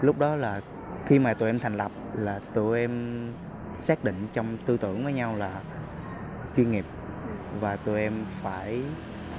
[0.00, 0.60] lúc đó là
[1.06, 3.26] khi mà tụi em thành lập là tụi em
[3.78, 5.60] xác định trong tư tưởng với nhau là
[6.56, 6.84] chuyên nghiệp
[7.60, 8.12] và tụi em
[8.42, 8.80] phải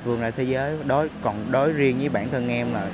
[0.05, 2.89] vươn ra thế giới đối còn đối riêng với bản thân em là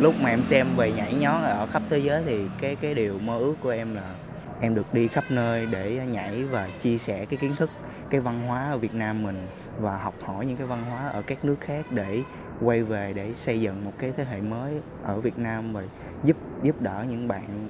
[0.00, 3.18] lúc mà em xem về nhảy nhót ở khắp thế giới thì cái cái điều
[3.18, 4.14] mơ ước của em là
[4.60, 7.70] em được đi khắp nơi để nhảy và chia sẻ cái kiến thức,
[8.10, 9.46] cái văn hóa ở Việt Nam mình
[9.80, 12.22] và học hỏi những cái văn hóa ở các nước khác để
[12.60, 15.82] quay về để xây dựng một cái thế hệ mới ở Việt Nam và
[16.22, 17.68] giúp giúp đỡ những bạn.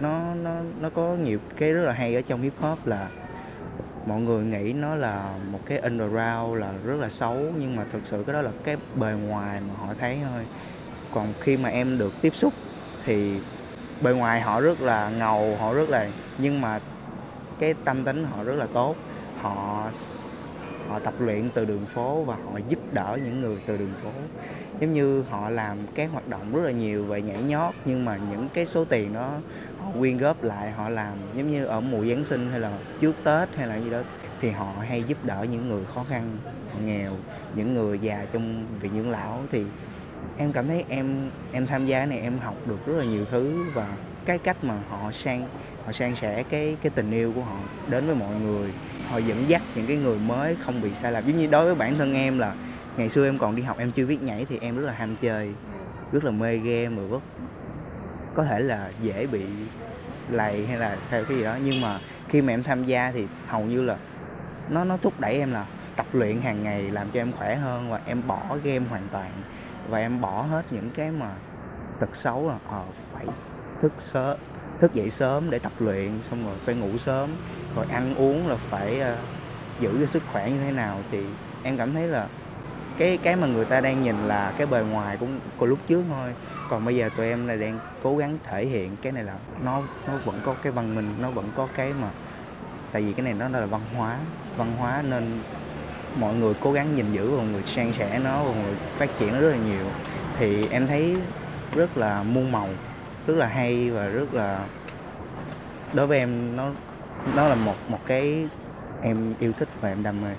[0.00, 0.50] Nó nó
[0.80, 3.08] nó có nhiều cái rất là hay ở trong hip hop là
[4.06, 8.00] mọi người nghĩ nó là một cái underground, là rất là xấu, nhưng mà thực
[8.04, 10.46] sự cái đó là cái bề ngoài mà họ thấy thôi.
[11.14, 12.52] Còn khi mà em được tiếp xúc
[13.04, 13.40] thì
[14.02, 16.80] bề ngoài họ rất là ngầu, họ rất là, nhưng mà
[17.58, 18.96] cái tâm tính họ rất là tốt.
[19.40, 19.88] Họ
[20.88, 24.10] họ tập luyện từ đường phố và họ giúp đỡ những người từ đường phố.
[24.80, 28.18] Giống như họ làm các hoạt động rất là nhiều về nhảy nhót, nhưng mà
[28.30, 29.30] những cái số tiền đó
[29.82, 33.14] họ quyên góp lại, họ làm giống như ở mùa giáng sinh hay là trước
[33.24, 33.98] tết hay là gì đó,
[34.40, 36.36] thì họ hay giúp đỡ những người khó khăn
[36.72, 37.12] họ nghèo,
[37.54, 39.42] những người già trong viện dưỡng lão.
[39.50, 39.64] Thì
[40.36, 43.24] em cảm thấy em em tham gia cái này em học được rất là nhiều
[43.30, 43.86] thứ và
[44.24, 45.48] cái cách mà họ sang,
[45.84, 47.56] họ san sẻ cái cái tình yêu của họ
[47.88, 48.70] đến với mọi người.
[49.08, 51.26] Họ dẫn dắt những cái người mới không bị sai lầm.
[51.26, 52.54] Giống như đối với bản thân em là
[52.96, 55.16] ngày xưa em còn đi học em chưa biết nhảy thì em rất là ham
[55.16, 55.52] chơi,
[56.12, 57.22] rất là mê game rồi rất,
[58.34, 59.42] có thể là dễ bị
[60.30, 61.56] lầy hay là theo cái gì đó.
[61.64, 63.96] Nhưng mà khi mà em tham gia thì hầu như là
[64.68, 65.66] nó nó thúc đẩy em là
[65.96, 69.30] tập luyện hàng ngày làm cho em khỏe hơn và em bỏ game hoàn toàn
[69.88, 71.30] và em bỏ hết những cái mà
[71.98, 73.26] tật xấu là ờ phải
[73.80, 74.38] thức sớm
[74.82, 77.30] thức dậy sớm để tập luyện xong rồi phải ngủ sớm.
[77.76, 79.18] Rồi ăn uống là phải uh,
[79.80, 81.24] giữ cái sức khỏe như thế nào thì
[81.62, 82.28] em cảm thấy là
[82.98, 86.02] cái cái mà người ta đang nhìn là cái bề ngoài cũng của lúc trước
[86.08, 86.34] thôi.
[86.70, 89.82] Còn bây giờ tụi em là đang cố gắng thể hiện cái này là nó
[90.08, 92.10] nó vẫn có cái văn minh nó vẫn có cái mà
[92.92, 94.18] tại vì cái này nó là văn hóa
[94.56, 95.40] văn hóa nên
[96.20, 98.74] mọi người cố gắng gìn giữ và mọi người san sẻ nó và mọi người
[98.98, 99.84] phát triển nó rất là nhiều,
[100.38, 101.16] thì em thấy
[101.74, 102.68] rất là muôn màu,
[103.26, 104.58] rất là hay và rất là,
[105.92, 106.70] đối với em nó
[107.36, 108.48] nó là một một cái
[109.02, 110.30] em yêu thích và em đam mê.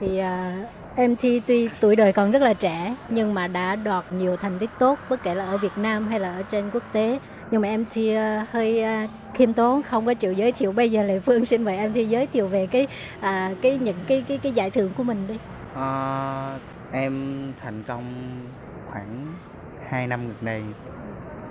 [0.00, 0.56] Chị à,
[0.96, 4.58] em thi tuy tuổi đời còn rất là trẻ nhưng mà đã đoạt nhiều thành
[4.58, 7.18] tích tốt, bất kể là ở Việt Nam hay là ở trên quốc tế
[7.54, 10.72] nhưng mà em thì ờ, hơi ờ, khiêm tốn không có chịu giới thiệu.
[10.72, 12.86] Bây giờ Lệ Phương xin mời em thì giới thiệu về cái
[13.20, 15.38] à, cái những cái cái cái giải thưởng của mình đi.
[15.74, 16.58] à,
[16.92, 18.04] em thành công
[18.86, 19.26] khoảng
[19.88, 20.62] 2 năm gần đây.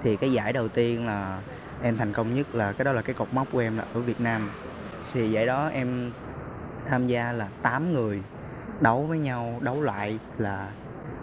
[0.03, 1.39] Thì cái giải đầu tiên là
[1.83, 3.99] em thành công nhất là cái đó là cái cột mốc của em là ở
[3.99, 4.51] Việt Nam.
[5.13, 6.11] Thì giải đó em
[6.85, 8.21] tham gia là 8 người
[8.81, 10.67] đấu với nhau đấu lại là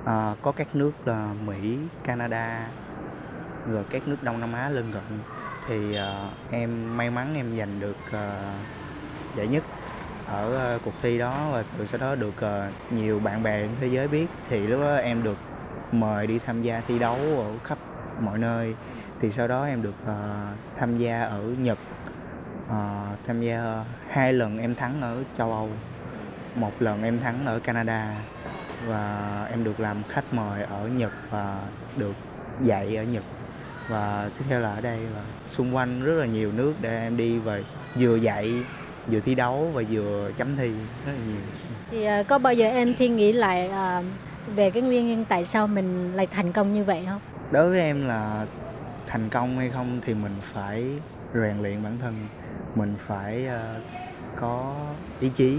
[0.03, 2.67] uh, có các nước là Mỹ, Canada
[3.67, 5.03] rồi các nước Đông Nam Á lân cận.
[5.69, 8.17] Thì uh, em may mắn em giành được uh,
[9.37, 9.65] giải nhất
[10.27, 13.71] ở uh, cuộc thi đó và từ sau đó được uh, nhiều bạn bè trên
[13.81, 14.27] thế giới biết.
[14.49, 15.39] Thì lúc đó em được
[15.93, 17.79] mời đi tham gia thi đấu ở khắp
[18.21, 18.75] mọi nơi.
[19.21, 21.79] Thì sau đó em được uh, tham gia ở Nhật.
[22.67, 22.75] Uh,
[23.27, 25.71] tham gia hai lần em thắng ở châu Âu
[26.55, 28.15] một lần em thắng ở Canada
[28.87, 31.61] và em được làm khách mời ở Nhật và
[31.97, 32.15] được
[32.61, 33.23] dạy ở Nhật
[33.91, 37.17] và tiếp theo là ở đây là xung quanh rất là nhiều nước để em
[37.17, 37.61] đi và
[37.99, 38.53] vừa dạy
[39.07, 40.71] vừa thi đấu và vừa chấm thi
[41.07, 41.41] rất là nhiều.
[41.91, 44.05] Thì uh, có bao giờ em thi nghĩ lại uh,
[44.57, 47.21] về cái nguyên nhân tại sao mình lại thành công như vậy không?
[47.51, 48.47] Đối với em là
[49.07, 50.85] thành công hay không thì mình phải
[51.35, 52.15] rèn luyện bản thân.
[52.75, 53.83] Mình phải uh,
[54.37, 54.75] có
[55.21, 55.59] ý chí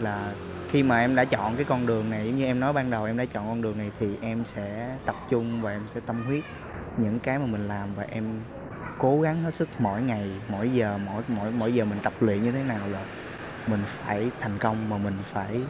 [0.00, 0.32] là
[0.70, 3.04] khi mà em đã chọn cái con đường này giống như em nói ban đầu
[3.04, 6.24] em đã chọn con đường này thì em sẽ tập trung và em sẽ tâm
[6.26, 6.44] huyết
[6.98, 8.24] những cái mà mình làm và em
[8.98, 12.42] cố gắng hết sức mỗi ngày, mỗi giờ, mỗi mỗi mỗi giờ mình tập luyện
[12.42, 13.04] như thế nào là
[13.66, 15.60] mình phải thành công mà mình phải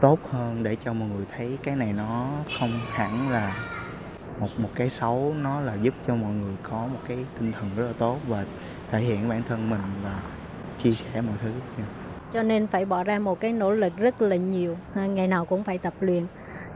[0.00, 3.54] tốt hơn để cho mọi người thấy cái này nó không hẳn là
[4.40, 5.34] một một cái xấu.
[5.42, 8.44] Nó là giúp cho mọi người có một cái tinh thần rất là tốt và
[8.90, 10.20] thể hiện bản thân mình và
[10.78, 11.50] chia sẻ mọi thứ.
[11.78, 11.84] Dạ.
[12.32, 14.76] Cho nên phải bỏ ra một cái nỗ lực rất là nhiều.
[14.94, 16.26] Ngày nào cũng phải tập luyện.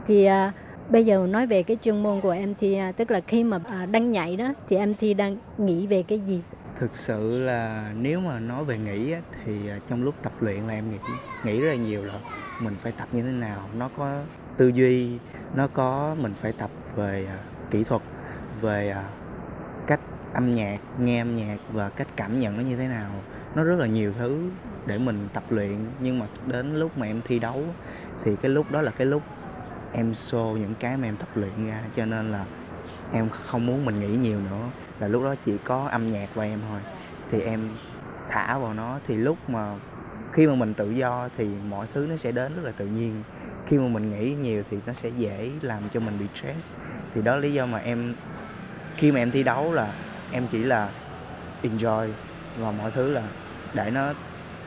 [0.07, 0.53] Thì à,
[0.91, 3.61] bây giờ nói về cái chuyên môn của em thì à, tức là khi mà
[3.68, 6.41] à, đang nhảy đó, thì em thi đang nghĩ về cái gì?
[6.76, 9.14] Thực sự là nếu mà nói về nghĩ
[9.45, 10.97] thì à, trong lúc tập luyện là em nghĩ
[11.45, 12.14] nghĩ rất là nhiều là
[12.61, 14.22] mình phải tập như thế nào, nó có
[14.57, 15.18] tư duy,
[15.55, 17.26] nó có, mình phải tập về
[17.70, 18.03] kỹ thuật,
[18.61, 18.95] về
[19.87, 20.01] cách
[20.35, 23.11] âm nhạc, nghe âm nhạc và cách cảm nhận nó như thế nào.
[23.55, 24.51] Nó rất là nhiều thứ
[24.87, 25.76] để mình tập luyện.
[26.01, 27.64] Nhưng mà đến lúc mà em thi đấu
[28.24, 29.22] thì cái lúc đó là cái lúc
[29.97, 32.45] em show những cái mà em tập luyện ra, cho nên là
[33.12, 34.68] em không muốn mình nghĩ nhiều nữa.
[35.01, 36.80] Là lúc đó chỉ có âm nhạc và em thôi.
[37.30, 37.68] Thì em
[38.28, 39.74] thả vào nó, thì lúc mà
[40.32, 43.22] khi mà mình tự do thì mọi thứ nó sẽ đến rất là tự nhiên.
[43.66, 46.68] Khi mà mình nghĩ nhiều thì nó sẽ dễ làm cho mình bị stress.
[47.14, 48.14] Thì đó là lý do mà em,
[48.97, 49.92] khi mà em thi đấu là
[50.32, 50.90] em chỉ là
[51.62, 52.09] enjoy
[52.59, 53.22] và mọi thứ là
[53.74, 54.12] để nó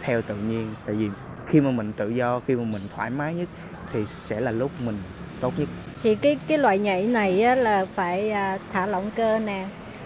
[0.02, 0.74] theo tự nhiên.
[0.86, 1.10] Tại vì
[1.46, 3.50] khi mà mình tự do, khi mà mình thoải mái nhất
[3.92, 4.98] thì sẽ là lúc mình
[5.42, 5.70] tốt nhất.
[6.04, 9.66] Thì cái cái loại nhảy này á, là phải à, thả lỏng cơ nè.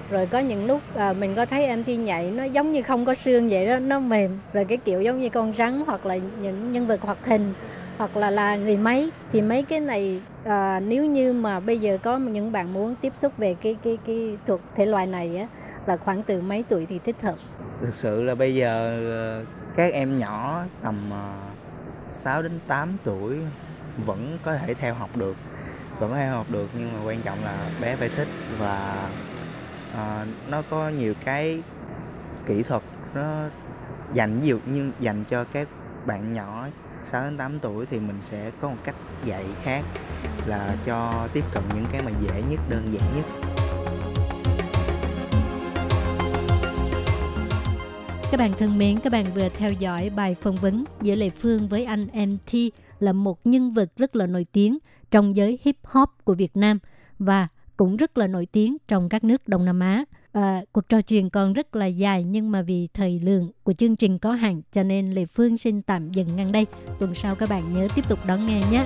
[0.09, 3.05] Rồi có những lúc à, mình có thấy em thi nhảy nó giống như không
[3.05, 4.39] có xương vậy đó nó mềm.
[4.53, 7.53] Rồi cái kiểu giống như con rắn hoặc là những nhân vật hoạt hình
[7.97, 9.09] hoặc là là người máy.
[9.31, 13.15] Thì mấy cái này à, nếu như mà bây giờ có những bạn muốn tiếp
[13.15, 15.47] xúc về cái cái cái thuộc thể loại này á
[15.85, 17.35] là khoảng từ mấy tuổi thì thích hợp?
[17.79, 21.33] Thực sự là bây giờ ờ, các em nhỏ tầm uh, ờ,
[22.11, 23.37] 6 đến 8 tuổi
[23.97, 25.35] vẫn có thể theo học được
[25.99, 28.27] vẫn có thể học được nhưng mà quan trọng là bé phải thích
[28.57, 29.09] và
[29.93, 31.61] uh, nó có nhiều cái
[32.45, 32.83] kỹ thuật
[33.13, 33.47] nó
[34.13, 35.67] dành nhiều nhưng dành cho các
[36.05, 36.67] bạn nhỏ
[37.03, 39.83] 6 đến 8 tuổi thì mình sẽ có một cách dạy khác
[40.45, 43.25] là cho tiếp cận những cái mà dễ nhất đơn giản nhất.
[48.31, 51.67] Các bạn thân mến, các bạn vừa theo dõi bài phỏng vấn giữa Lệ Phương
[51.67, 52.53] với anh MT
[53.01, 54.77] là một nhân vật rất là nổi tiếng
[55.11, 56.79] trong giới hip hop của Việt Nam
[57.19, 57.47] và
[57.77, 60.05] cũng rất là nổi tiếng trong các nước Đông Nam Á.
[60.31, 63.95] À, cuộc trò chuyện còn rất là dài nhưng mà vì thời lượng của chương
[63.95, 66.65] trình có hạn cho nên Lê Phương xin tạm dừng ngang đây.
[66.99, 68.85] Tuần sau các bạn nhớ tiếp tục đón nghe nhé.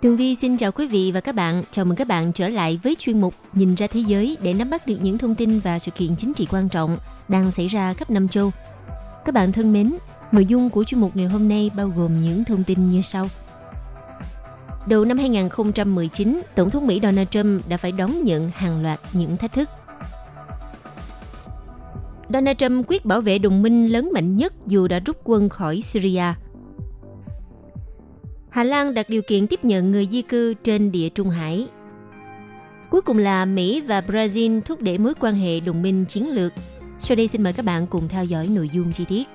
[0.00, 1.62] Tường Vi xin chào quý vị và các bạn.
[1.70, 4.70] Chào mừng các bạn trở lại với chuyên mục Nhìn ra thế giới để nắm
[4.70, 6.96] bắt được những thông tin và sự kiện chính trị quan trọng
[7.28, 8.50] đang xảy ra khắp năm châu.
[9.24, 9.94] Các bạn thân mến,
[10.32, 13.28] nội dung của chuyên mục ngày hôm nay bao gồm những thông tin như sau.
[14.86, 19.36] Đầu năm 2019, Tổng thống Mỹ Donald Trump đã phải đón nhận hàng loạt những
[19.36, 19.68] thách thức.
[22.28, 25.80] Donald Trump quyết bảo vệ đồng minh lớn mạnh nhất dù đã rút quân khỏi
[25.80, 26.24] Syria–
[28.50, 31.68] Hà Lan đặt điều kiện tiếp nhận người di cư trên địa Trung Hải.
[32.90, 36.52] Cuối cùng là Mỹ và Brazil thúc đẩy mối quan hệ đồng minh chiến lược.
[36.98, 39.28] Sau đây xin mời các bạn cùng theo dõi nội dung chi tiết.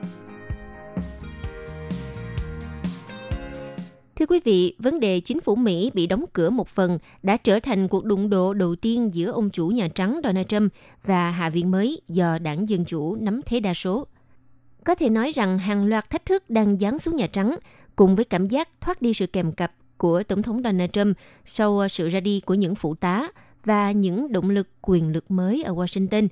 [4.16, 7.60] Thưa quý vị, vấn đề chính phủ Mỹ bị đóng cửa một phần đã trở
[7.60, 10.74] thành cuộc đụng độ đầu tiên giữa ông chủ Nhà Trắng Donald Trump
[11.06, 14.08] và Hạ viện mới do đảng Dân Chủ nắm thế đa số.
[14.84, 17.56] Có thể nói rằng hàng loạt thách thức đang giáng xuống Nhà Trắng
[17.96, 21.80] cùng với cảm giác thoát đi sự kèm cặp của Tổng thống Donald Trump sau
[21.80, 23.28] à, sự ra đi của những phụ tá
[23.66, 26.28] và những động lực quyền lực mới ở Washington,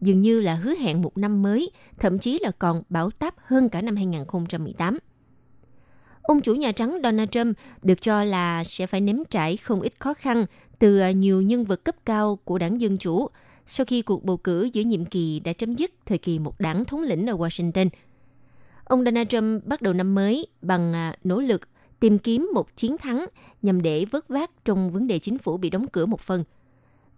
[0.00, 3.68] dường như là hứa hẹn một năm mới, thậm chí là còn bảo táp hơn
[3.68, 4.98] cả năm 2018.
[6.22, 9.92] Ông chủ Nhà Trắng Donald Trump được cho là sẽ phải nếm trải không ít
[9.98, 10.46] khó khăn
[10.78, 13.28] từ à, nhiều nhân vật cấp cao của đảng Dân Chủ
[13.66, 16.84] sau khi cuộc bầu cử giữa nhiệm kỳ đã chấm dứt thời kỳ một đảng
[16.84, 17.88] thống lĩnh ở Washington–
[18.90, 21.60] Ông Donald Trump bắt đầu năm mới bằng à, nỗ lực
[22.00, 23.26] tìm kiếm một chiến thắng
[23.62, 26.44] nhằm để vớt vát trong vấn đề chính phủ bị đóng cửa một phần.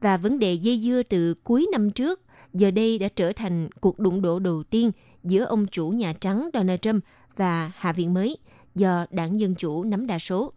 [0.00, 2.20] Và vấn đề dây dưa từ cuối năm trước
[2.52, 4.90] giờ đây đã trở thành cuộc đụng độ đầu tiên
[5.24, 7.04] giữa ông chủ Nhà Trắng Donald Trump
[7.36, 8.38] và Hạ viện mới
[8.74, 10.52] do đảng Dân Chủ nắm đa số.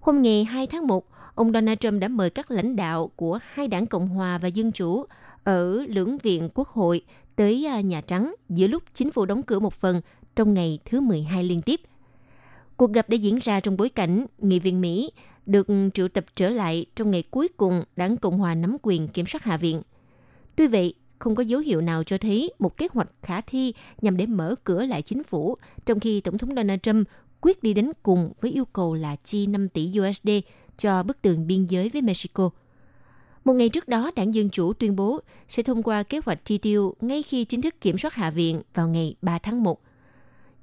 [0.00, 3.68] Hôm ngày 2 tháng 1, ông Donald Trump đã mời các lãnh đạo của hai
[3.68, 5.04] đảng Cộng hòa và Dân Chủ
[5.44, 7.04] ở lưỡng viện Quốc hội
[7.36, 10.00] tới à, Nhà Trắng giữa lúc chính phủ đóng cửa một phần
[10.36, 11.80] trong ngày thứ 12 liên tiếp.
[12.76, 15.10] Cuộc gặp đã diễn ra trong bối cảnh nghị viện Mỹ
[15.46, 19.26] được triệu tập trở lại trong ngày cuối cùng đảng Cộng hòa nắm quyền kiểm
[19.26, 19.82] soát Hạ viện.
[20.56, 24.16] Tuy vậy, không có dấu hiệu nào cho thấy một kế hoạch khả thi nhằm
[24.16, 27.08] để mở cửa lại chính phủ, trong khi Tổng thống Donald Trump
[27.40, 30.28] quyết đi đến cùng với yêu cầu là chi 5 tỷ USD
[30.76, 32.50] cho bức tường biên giới với Mexico.
[33.44, 36.58] Một ngày trước đó, đảng Dân Chủ tuyên bố sẽ thông qua kế hoạch chi
[36.58, 39.80] tiêu ngay khi chính thức kiểm soát Hạ viện vào ngày 3 tháng 1.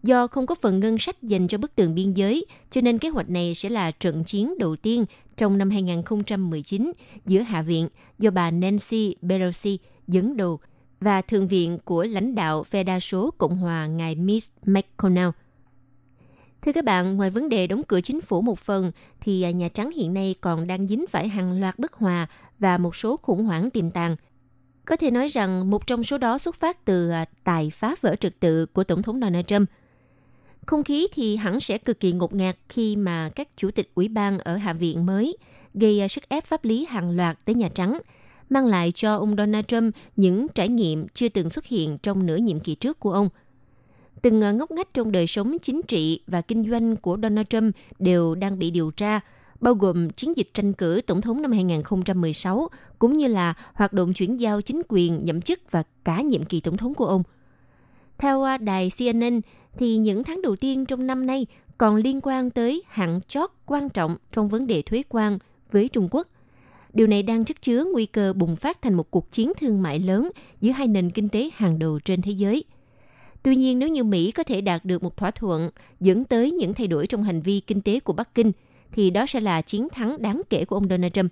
[0.03, 3.09] Do không có phần ngân sách dành cho bức tường biên giới, cho nên kế
[3.09, 5.05] hoạch này sẽ là trận chiến đầu tiên
[5.37, 6.91] trong năm 2019
[7.25, 7.87] giữa Hạ viện
[8.19, 10.59] do bà Nancy Pelosi dẫn đầu
[11.01, 15.29] và Thượng viện của lãnh đạo phe đa số Cộng hòa ngài Mitch McConnell.
[16.61, 18.91] Thưa các bạn, ngoài vấn đề đóng cửa chính phủ một phần,
[19.21, 22.27] thì Nhà Trắng hiện nay còn đang dính phải hàng loạt bất hòa
[22.59, 24.15] và một số khủng hoảng tiềm tàng.
[24.85, 28.15] Có thể nói rằng một trong số đó xuất phát từ à, tài phá vỡ
[28.19, 29.69] trật tự của Tổng thống Donald Trump–
[30.69, 34.07] không khí thì hẳn sẽ cực kỳ ngột ngạt khi mà các chủ tịch ủy
[34.07, 35.37] ban ở Hạ viện mới
[35.73, 37.99] gây à, sức ép pháp lý hàng loạt tới Nhà Trắng,
[38.49, 42.35] mang lại cho ông Donald Trump những trải nghiệm chưa từng xuất hiện trong nửa
[42.35, 43.29] nhiệm kỳ trước của ông.
[44.21, 47.75] Từng à, ngóc ngách trong đời sống chính trị và kinh doanh của Donald Trump
[47.99, 49.19] đều đang bị điều tra,
[49.59, 54.13] bao gồm chiến dịch tranh cử tổng thống năm 2016, cũng như là hoạt động
[54.13, 57.23] chuyển giao chính quyền nhậm chức và cả nhiệm kỳ tổng thống của ông.
[58.17, 59.41] Theo à, đài CNN,
[59.77, 61.45] thì những tháng đầu tiên trong năm nay
[61.77, 65.39] còn liên quan tới hạn chót quan trọng trong vấn đề thuế quan
[65.71, 66.27] với Trung Quốc.
[66.93, 69.99] Điều này đang chất chứa nguy cơ bùng phát thành một cuộc chiến thương mại
[69.99, 72.63] lớn giữa hai nền kinh tế hàng đầu trên thế giới.
[73.43, 76.73] Tuy nhiên, nếu như Mỹ có thể đạt được một thỏa thuận dẫn tới những
[76.73, 78.51] thay đổi trong hành vi kinh tế của Bắc Kinh,
[78.91, 81.31] thì đó sẽ là chiến thắng đáng kể của ông Donald Trump.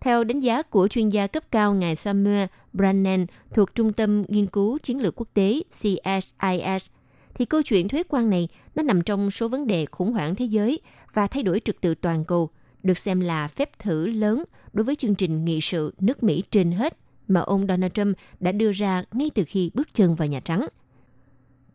[0.00, 4.46] Theo đánh giá của chuyên gia cấp cao ngài Samuel Brannan thuộc Trung tâm Nghiên
[4.46, 6.90] cứu Chiến lược Quốc tế CSIS,
[7.34, 10.44] thì câu chuyện thuế quan này nó nằm trong số vấn đề khủng hoảng thế
[10.44, 10.80] giới
[11.12, 12.50] và thay đổi trật tự toàn cầu,
[12.82, 16.72] được xem là phép thử lớn đối với chương trình nghị sự nước Mỹ trên
[16.72, 16.96] hết
[17.28, 20.68] mà ông Donald Trump đã đưa ra ngay từ khi bước chân vào Nhà Trắng.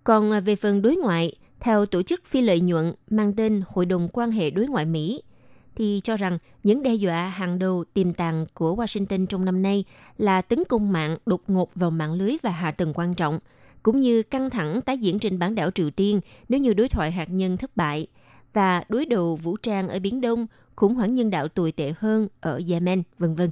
[0.03, 4.09] Còn về phần đối ngoại, theo tổ chức phi lợi nhuận mang tên Hội đồng
[4.13, 5.23] quan hệ đối ngoại Mỹ,
[5.75, 9.85] thì cho rằng những đe dọa hàng đầu tiềm tàng của Washington trong năm nay
[10.17, 13.39] là tấn công mạng đột ngột vào mạng lưới và hạ tầng quan trọng–
[13.83, 16.19] cũng như căng thẳng tái diễn trên bán đảo Triều Tiên
[16.49, 18.07] nếu như đối thoại hạt nhân thất bại
[18.53, 22.27] và đối đầu vũ trang ở Biển Đông, khủng hoảng nhân đạo tồi tệ hơn
[22.41, 23.49] ở Yemen, vân vân.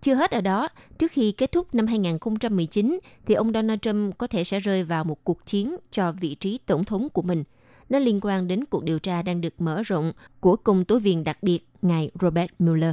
[0.00, 0.68] Chưa hết ở đó,
[0.98, 5.04] trước khi kết thúc năm 2019 thì ông Donald Trump có thể sẽ rơi vào
[5.04, 7.44] một cuộc chiến cho vị trí tổng thống của mình.
[7.88, 11.24] Nó liên quan đến cuộc điều tra đang được mở rộng của công tố viên
[11.24, 12.92] đặc biệt ngài Robert Mueller.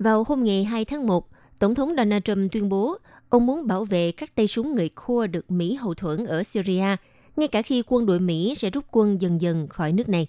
[0.00, 1.28] Vào hôm ngày 2 tháng 1,
[1.60, 2.96] Tổng thống Donald Trump tuyên bố
[3.28, 6.96] ông muốn bảo vệ các tay súng người Khua được Mỹ hậu thuẫn ở Syria,
[7.36, 10.26] ngay cả khi quân đội Mỹ sẽ rút quân dần dần khỏi nước này.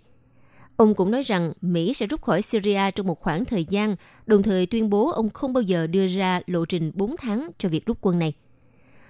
[0.77, 3.95] Ông cũng nói rằng Mỹ sẽ rút khỏi Syria trong một khoảng thời gian,
[4.25, 7.69] đồng thời tuyên bố ông không bao giờ đưa ra lộ trình 4 tháng cho
[7.69, 8.33] việc rút quân này.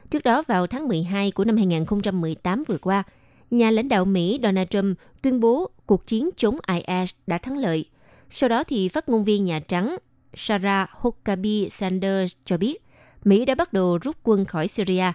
[0.09, 3.03] Trước đó vào tháng 12 của năm 2018 vừa qua,
[3.51, 7.86] nhà lãnh đạo Mỹ Donald Trump tuyên bố cuộc chiến chống IS đã thắng lợi.
[8.30, 9.97] Sau đó thì phát ngôn viên Nhà Trắng
[10.34, 12.84] Sarah Huckabee Sanders cho biết
[13.23, 15.11] Mỹ đã bắt đầu rút quân khỏi Syria.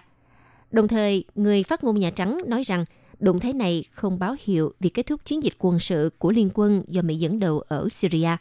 [0.71, 2.85] Đồng thời, người phát ngôn Nhà Trắng nói rằng
[3.19, 6.49] động thái này không báo hiệu việc kết thúc chiến dịch quân sự của liên
[6.53, 8.37] quân do Mỹ dẫn đầu ở Syria.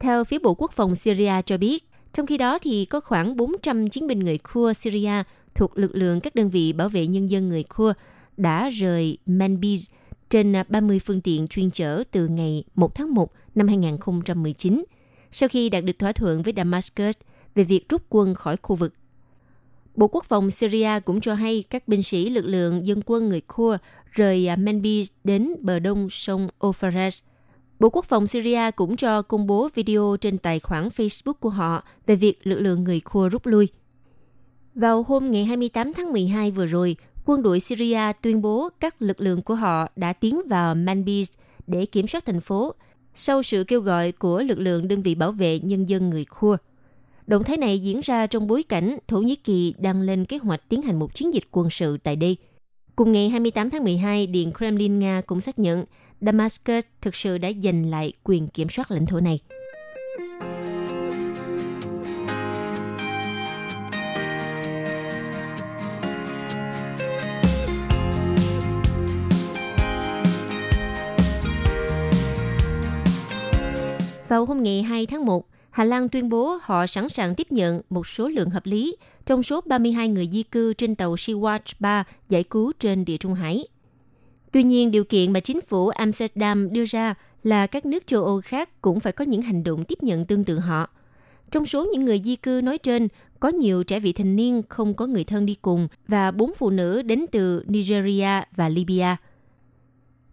[0.00, 3.88] Theo phía Bộ Quốc phòng Syria cho biết, trong khi đó thì có khoảng 400
[3.88, 5.22] chiến binh người Kurd Syria
[5.54, 7.98] thuộc lực lượng các đơn vị bảo vệ nhân dân người Kurd
[8.36, 9.78] đã rời Manbij
[10.30, 14.84] trên 30 phương tiện chuyên chở từ ngày 1 tháng 1 năm 2019
[15.32, 17.16] sau khi đạt được thỏa thuận với Damascus
[17.54, 18.94] về việc rút quân khỏi khu vực.
[19.94, 23.40] Bộ Quốc phòng Syria cũng cho hay các binh sĩ lực lượng dân quân người
[23.40, 27.18] Kurd rời à, Manbij đến bờ đông sông Euphrates.
[27.80, 31.84] Bộ Quốc phòng Syria cũng cho công bố video trên tài khoản Facebook của họ
[32.06, 33.68] về việc lực lượng người Kurd rút lui.
[34.74, 39.20] Vào hôm ngày 28 tháng 12 vừa rồi, quân đội Syria tuyên bố các lực
[39.20, 41.24] lượng của họ đã tiến vào Manbij
[41.66, 42.74] để kiểm soát thành phố
[43.14, 46.60] sau sự kêu gọi của lực lượng đơn vị bảo vệ nhân dân người Kurd.
[47.26, 50.68] Động thái này diễn ra trong bối cảnh Thổ Nhĩ Kỳ đang lên kế hoạch
[50.68, 52.36] tiến hành một chiến dịch quân sự tại đây.
[52.96, 55.84] Cùng ngày 28 tháng 12, Điện Kremlin Nga cũng xác nhận
[56.20, 59.40] Damascus thực sự đã giành lại quyền kiểm soát lãnh thổ này.
[74.32, 77.80] Vào hôm ngày 2 tháng 1, Hà Lan tuyên bố họ sẵn sàng tiếp nhận
[77.90, 82.04] một số lượng hợp lý trong số 32 người di cư trên tàu Sea-Watch 3
[82.28, 83.68] giải cứu trên địa Trung Hải.
[84.52, 88.40] Tuy nhiên, điều kiện mà chính phủ Amsterdam đưa ra là các nước châu Âu
[88.40, 90.90] khác cũng phải có những hành động tiếp nhận tương tự họ.
[91.50, 93.08] Trong số những người di cư nói trên,
[93.40, 96.70] có nhiều trẻ vị thành niên không có người thân đi cùng và bốn phụ
[96.70, 99.16] nữ đến từ Nigeria và Libya.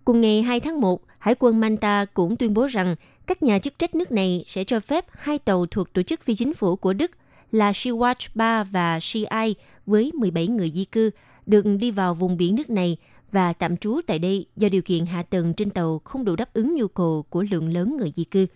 [0.05, 2.95] Cùng ngày 2 tháng 1, Hải quân Manta cũng tuyên bố rằng
[3.29, 6.35] các nhà chức trách nước này sẽ cho phép hai tàu thuộc tổ chức phi
[6.35, 7.11] chính phủ của Đức
[7.51, 9.53] là Sea-Watch 3 và Sea-Eye
[9.85, 11.09] với 17 người di cư
[11.45, 12.97] được đi vào vùng biển nước này
[13.31, 16.53] và tạm trú tại đây do điều kiện hạ tầng trên tàu không đủ đáp
[16.53, 18.47] ứng nhu cầu của lượng lớn người di cư.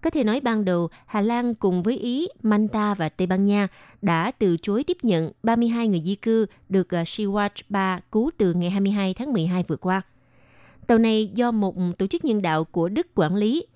[0.00, 3.68] Có thể nói ban đầu, Hà Lan cùng với Ý, Manta và Tây Ban Nha
[4.02, 8.54] đã từ chối tiếp nhận 32 người di cư được à, Sea-Watch 3 cứu từ
[8.54, 10.02] ngày 22 tháng 12 vừa qua–
[10.86, 13.66] Tàu này do một tổ chức nhân đạo của Đức quản lý.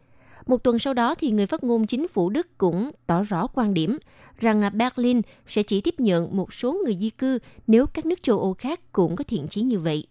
[0.47, 3.75] Một tuần sau đó thì người phát ngôn chính phủ Đức cũng tỏ rõ quan
[3.75, 3.99] điểm
[4.41, 8.39] rằng Berlin sẽ chỉ tiếp nhận một số người di cư nếu các nước châu
[8.39, 10.07] Âu khác cũng có thiện chí như vậy.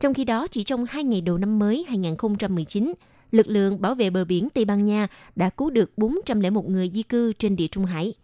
[0.00, 2.92] Trong khi đó, chỉ trong hai ngày đầu năm mới 2019,
[3.30, 7.02] lực lượng bảo vệ bờ biển Tây Ban Nha đã cứu được 401 người di
[7.02, 8.14] cư trên địa Trung Hải.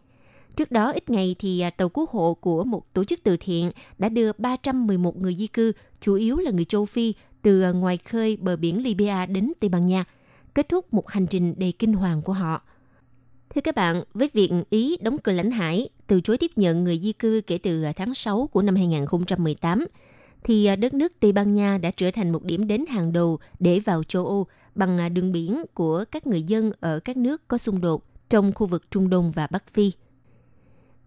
[0.57, 3.70] Trước đó ít ngày thì à, tàu cứu hộ của một tổ chức từ thiện
[3.99, 7.14] đã đưa 311 người di cư, chủ yếu là người châu Phi,
[7.47, 10.05] từ à, ngoài khơi bờ biển Libya đến Tây Ban Nha,
[10.55, 12.62] kết thúc một hành trình đầy kinh hoàng của họ.
[13.51, 16.99] Thưa các bạn, với việc Ý đóng cửa lãnh hải, từ chối tiếp nhận người
[16.99, 19.86] di cư kể từ à, tháng 6 của năm 2018,
[20.44, 23.38] thì à, đất nước Tây Ban Nha đã trở thành một điểm đến hàng đầu
[23.59, 27.59] để vào châu Âu bằng đường biển của các người dân ở các nước có
[27.59, 29.92] xung đột trong khu vực Trung Đông và Bắc Phi.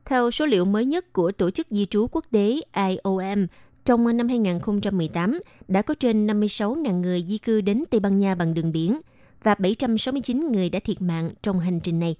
[0.06, 3.48] Theo số liệu mới nhất của Tổ chức Di trú Quốc tế IOM,
[3.90, 8.54] trong năm 2018, đã có trên 56.000 người di cư đến Tây Ban Nha bằng
[8.54, 9.02] đường biển
[9.44, 12.16] và 769 người đã thiệt mạng trong hành trình này.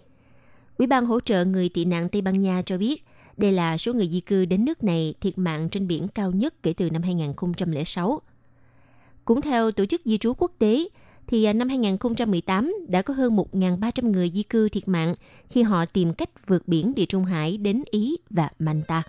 [0.78, 3.04] Ủy ban hỗ trợ người tị nạn Tây Ban Nha cho biết,
[3.38, 6.64] đây là số người di cư đến nước này thiệt mạng trên biển cao nhất
[6.64, 8.22] kể từ năm 2006.
[9.26, 10.90] Cũng theo Tổ chức Di trú Quốc tế,
[11.28, 15.16] thì năm 2018 đã có hơn 1.300 người di cư thiệt mạng
[15.50, 19.04] khi họ tìm cách vượt biển Địa Trung Hải đến Ý và Manta.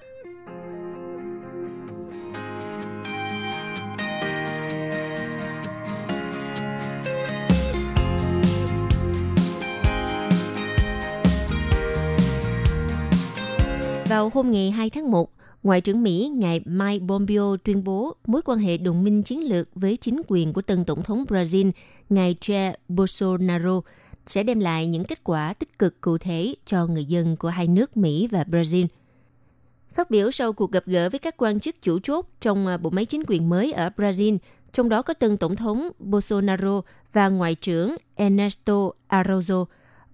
[14.10, 15.32] Vào hôm ngày 2 tháng 1,
[15.62, 19.68] Ngoại trưởng Mỹ ngài Mike Pompeo tuyên bố mối quan hệ đồng minh chiến lược
[19.74, 21.70] với chính quyền của tân tổng thống Brazil,
[22.08, 23.80] ngài Jair Bolsonaro,
[24.26, 27.66] sẽ đem lại những kết quả tích cực cụ thể cho người dân của hai
[27.68, 28.86] nước Mỹ và Brazil.
[29.92, 32.90] Phát biểu sau cuộc gặp gỡ với các quan chức chủ chốt trong à, bộ
[32.90, 34.38] máy chính quyền mới ở Brazil,
[34.72, 36.82] trong đó có tân tổng thống Bolsonaro
[37.12, 39.64] và ngoại trưởng Ernesto Araújo,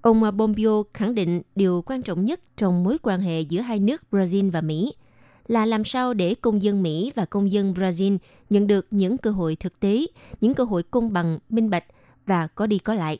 [0.07, 4.02] ông Pompeo khẳng định điều quan trọng nhất trong mối quan hệ giữa hai nước
[4.11, 4.94] Brazil và Mỹ–
[5.48, 8.18] là làm sao để công dân Mỹ và công dân Brazil
[8.50, 10.07] nhận được những cơ hội thực tế,
[10.40, 11.84] những cơ hội công bằng, minh bạch
[12.26, 13.18] và có đi có lại.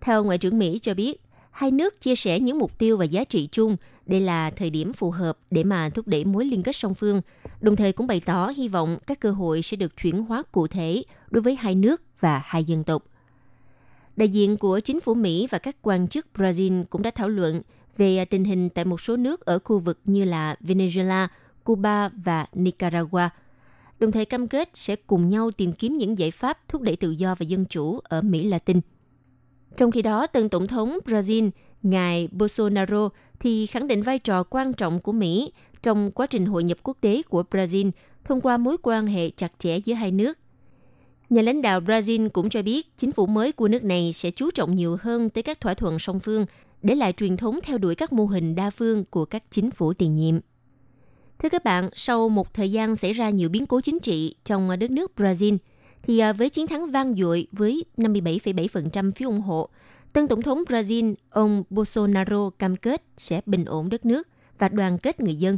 [0.00, 3.24] Theo Ngoại trưởng Mỹ cho biết, hai nước chia sẻ những mục tiêu và giá
[3.24, 3.76] trị chung.
[4.06, 7.22] Đây là thời điểm phù hợp để mà thúc đẩy mối liên kết song phương,
[7.60, 10.66] đồng thời cũng bày tỏ hy vọng các cơ hội sẽ được chuyển hóa cụ
[10.66, 13.09] thể đối với hai nước và hai dân tộc.
[14.20, 17.62] Đại diện của chính phủ Mỹ và các quan chức Brazil cũng đã thảo luận
[17.96, 21.28] về tình hình tại một số nước ở khu vực như là Venezuela,
[21.64, 23.28] Cuba và Nicaragua.
[24.00, 27.10] Đồng thời cam kết sẽ cùng nhau tìm kiếm những giải pháp thúc đẩy tự
[27.10, 28.80] do và dân chủ ở Mỹ Latin.
[29.76, 31.50] Trong khi đó, tân tổng thống Brazil,
[31.82, 33.08] ngài Bolsonaro
[33.40, 35.52] thì khẳng định vai trò quan trọng của Mỹ
[35.82, 37.90] trong quá trình hội nhập quốc tế của Brazil
[38.24, 40.38] thông qua mối quan hệ chặt chẽ giữa hai nước.
[41.30, 44.50] Nhà lãnh đạo Brazil cũng cho biết chính phủ mới của nước này sẽ chú
[44.50, 46.46] trọng nhiều hơn tới các thỏa thuận song phương
[46.82, 49.92] để lại truyền thống theo đuổi các mô hình đa phương của các chính phủ
[49.92, 50.40] tiền nhiệm.
[51.38, 54.78] Thưa các bạn, sau một thời gian xảy ra nhiều biến cố chính trị trong
[54.78, 55.58] đất nước Brazil,
[56.02, 59.68] thì à, với chiến thắng vang dội với 57,7% phiếu ủng hộ,
[60.12, 64.28] tân tổng thống Brazil ông Bolsonaro cam kết sẽ bình ổn đất nước
[64.58, 65.56] và đoàn kết người dân.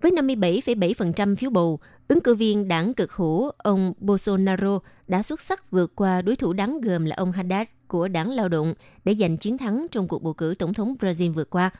[0.00, 1.78] Với 57,7% phiếu bầu,
[2.08, 4.78] ứng cử viên đảng cực hữu ông Bolsonaro
[5.08, 8.48] đã xuất sắc vượt qua đối thủ đáng gờm là ông Haddad của đảng lao
[8.48, 8.74] động
[9.04, 11.70] để giành chiến thắng trong cuộc bầu cử tổng thống Brazil vừa qua.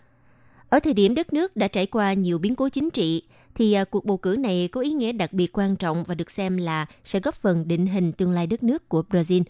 [0.68, 3.22] Ở thời điểm đất nước đã trải qua nhiều biến cố chính trị,
[3.54, 6.30] thì à, cuộc bầu cử này có ý nghĩa đặc biệt quan trọng và được
[6.30, 9.42] xem là sẽ góp phần định hình tương lai đất nước của Brazil.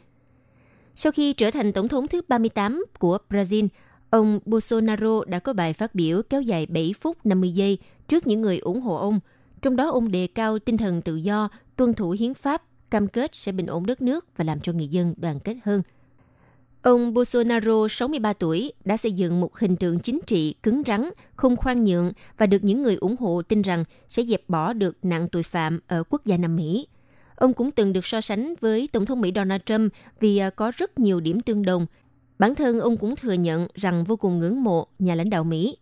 [0.95, 3.69] Sau khi trở thành tổng thống thứ 38 của Brazil,
[4.11, 7.79] ông Bolsonaro đã có bài phát biểu kéo dài 7 phút 50 giây
[8.09, 9.21] trước những người ủng hộ ông.
[9.63, 13.31] Trong đó ông đề cao tinh thần tự do, tuân thủ hiến pháp, cam kết
[13.35, 15.83] sẽ bình ổn đất nước và làm cho người dân đoàn kết hơn–
[16.87, 21.57] Ông Bolsonaro, 63 tuổi, đã xây dựng một hình tượng chính trị cứng rắn, không
[21.57, 25.29] khoan nhượng và được những người ủng hộ tin rằng sẽ dẹp bỏ được nạn
[25.29, 26.87] tội phạm ở quốc gia Nam Mỹ.
[27.37, 30.73] Ông cũng từng được so sánh với Tổng thống Mỹ Donald Trump vì à, có
[30.77, 31.87] rất nhiều điểm tương đồng.
[32.39, 35.77] Bản thân ông cũng thừa nhận rằng vô cùng ngưỡng mộ nhà lãnh đạo Mỹ.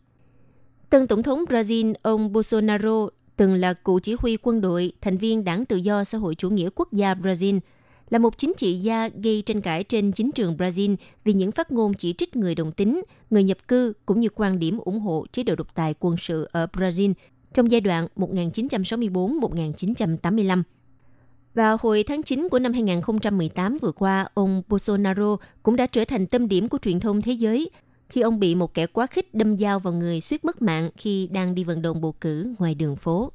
[0.95, 5.45] Tân Tổng thống Brazil, ông Bolsonaro, từng là cựu chỉ huy quân đội, thành viên
[5.45, 7.61] Đảng Tự do Xã hội Chủ nghĩa Quốc gia Brazil–
[8.11, 11.73] là một chính trị gia gây tranh cãi trên chính trường Brazil vì những phát
[11.73, 15.27] ngôn chỉ trích người đồng tính, người nhập cư cũng như quan điểm ủng hộ
[15.33, 17.13] chế độ độc tài quân sự ở Brazil
[17.55, 20.63] trong giai đoạn 1964-1985.
[21.55, 26.27] Vào hồi tháng 9 của năm 2018 vừa qua, ông Bolsonaro cũng đã trở thành
[26.27, 27.71] tâm điểm của truyền thông thế giới
[28.15, 31.29] khi ông bị một kẻ quá khích đâm dao vào người suýt mất mạng khi
[31.33, 33.33] đang đi vận động bầu cử ngoài đường phố.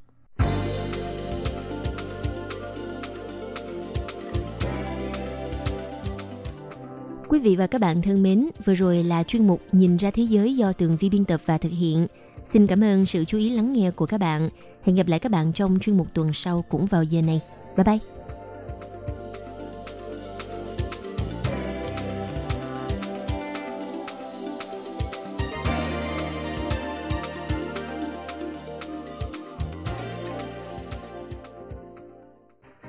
[7.30, 10.24] Quý vị và các bạn thân mến, vừa rồi là chuyên mục Nhìn ra thế
[10.24, 12.08] giới do tường vi biên tập và thực hiện.
[12.50, 14.50] Xin cảm ơn sự chú ý lắng nghe của các bạn.
[14.84, 17.42] Hẹn gặp lại các bạn trong chuyên mục tuần sau cũng vào giờ này.
[17.78, 18.19] Bye bye!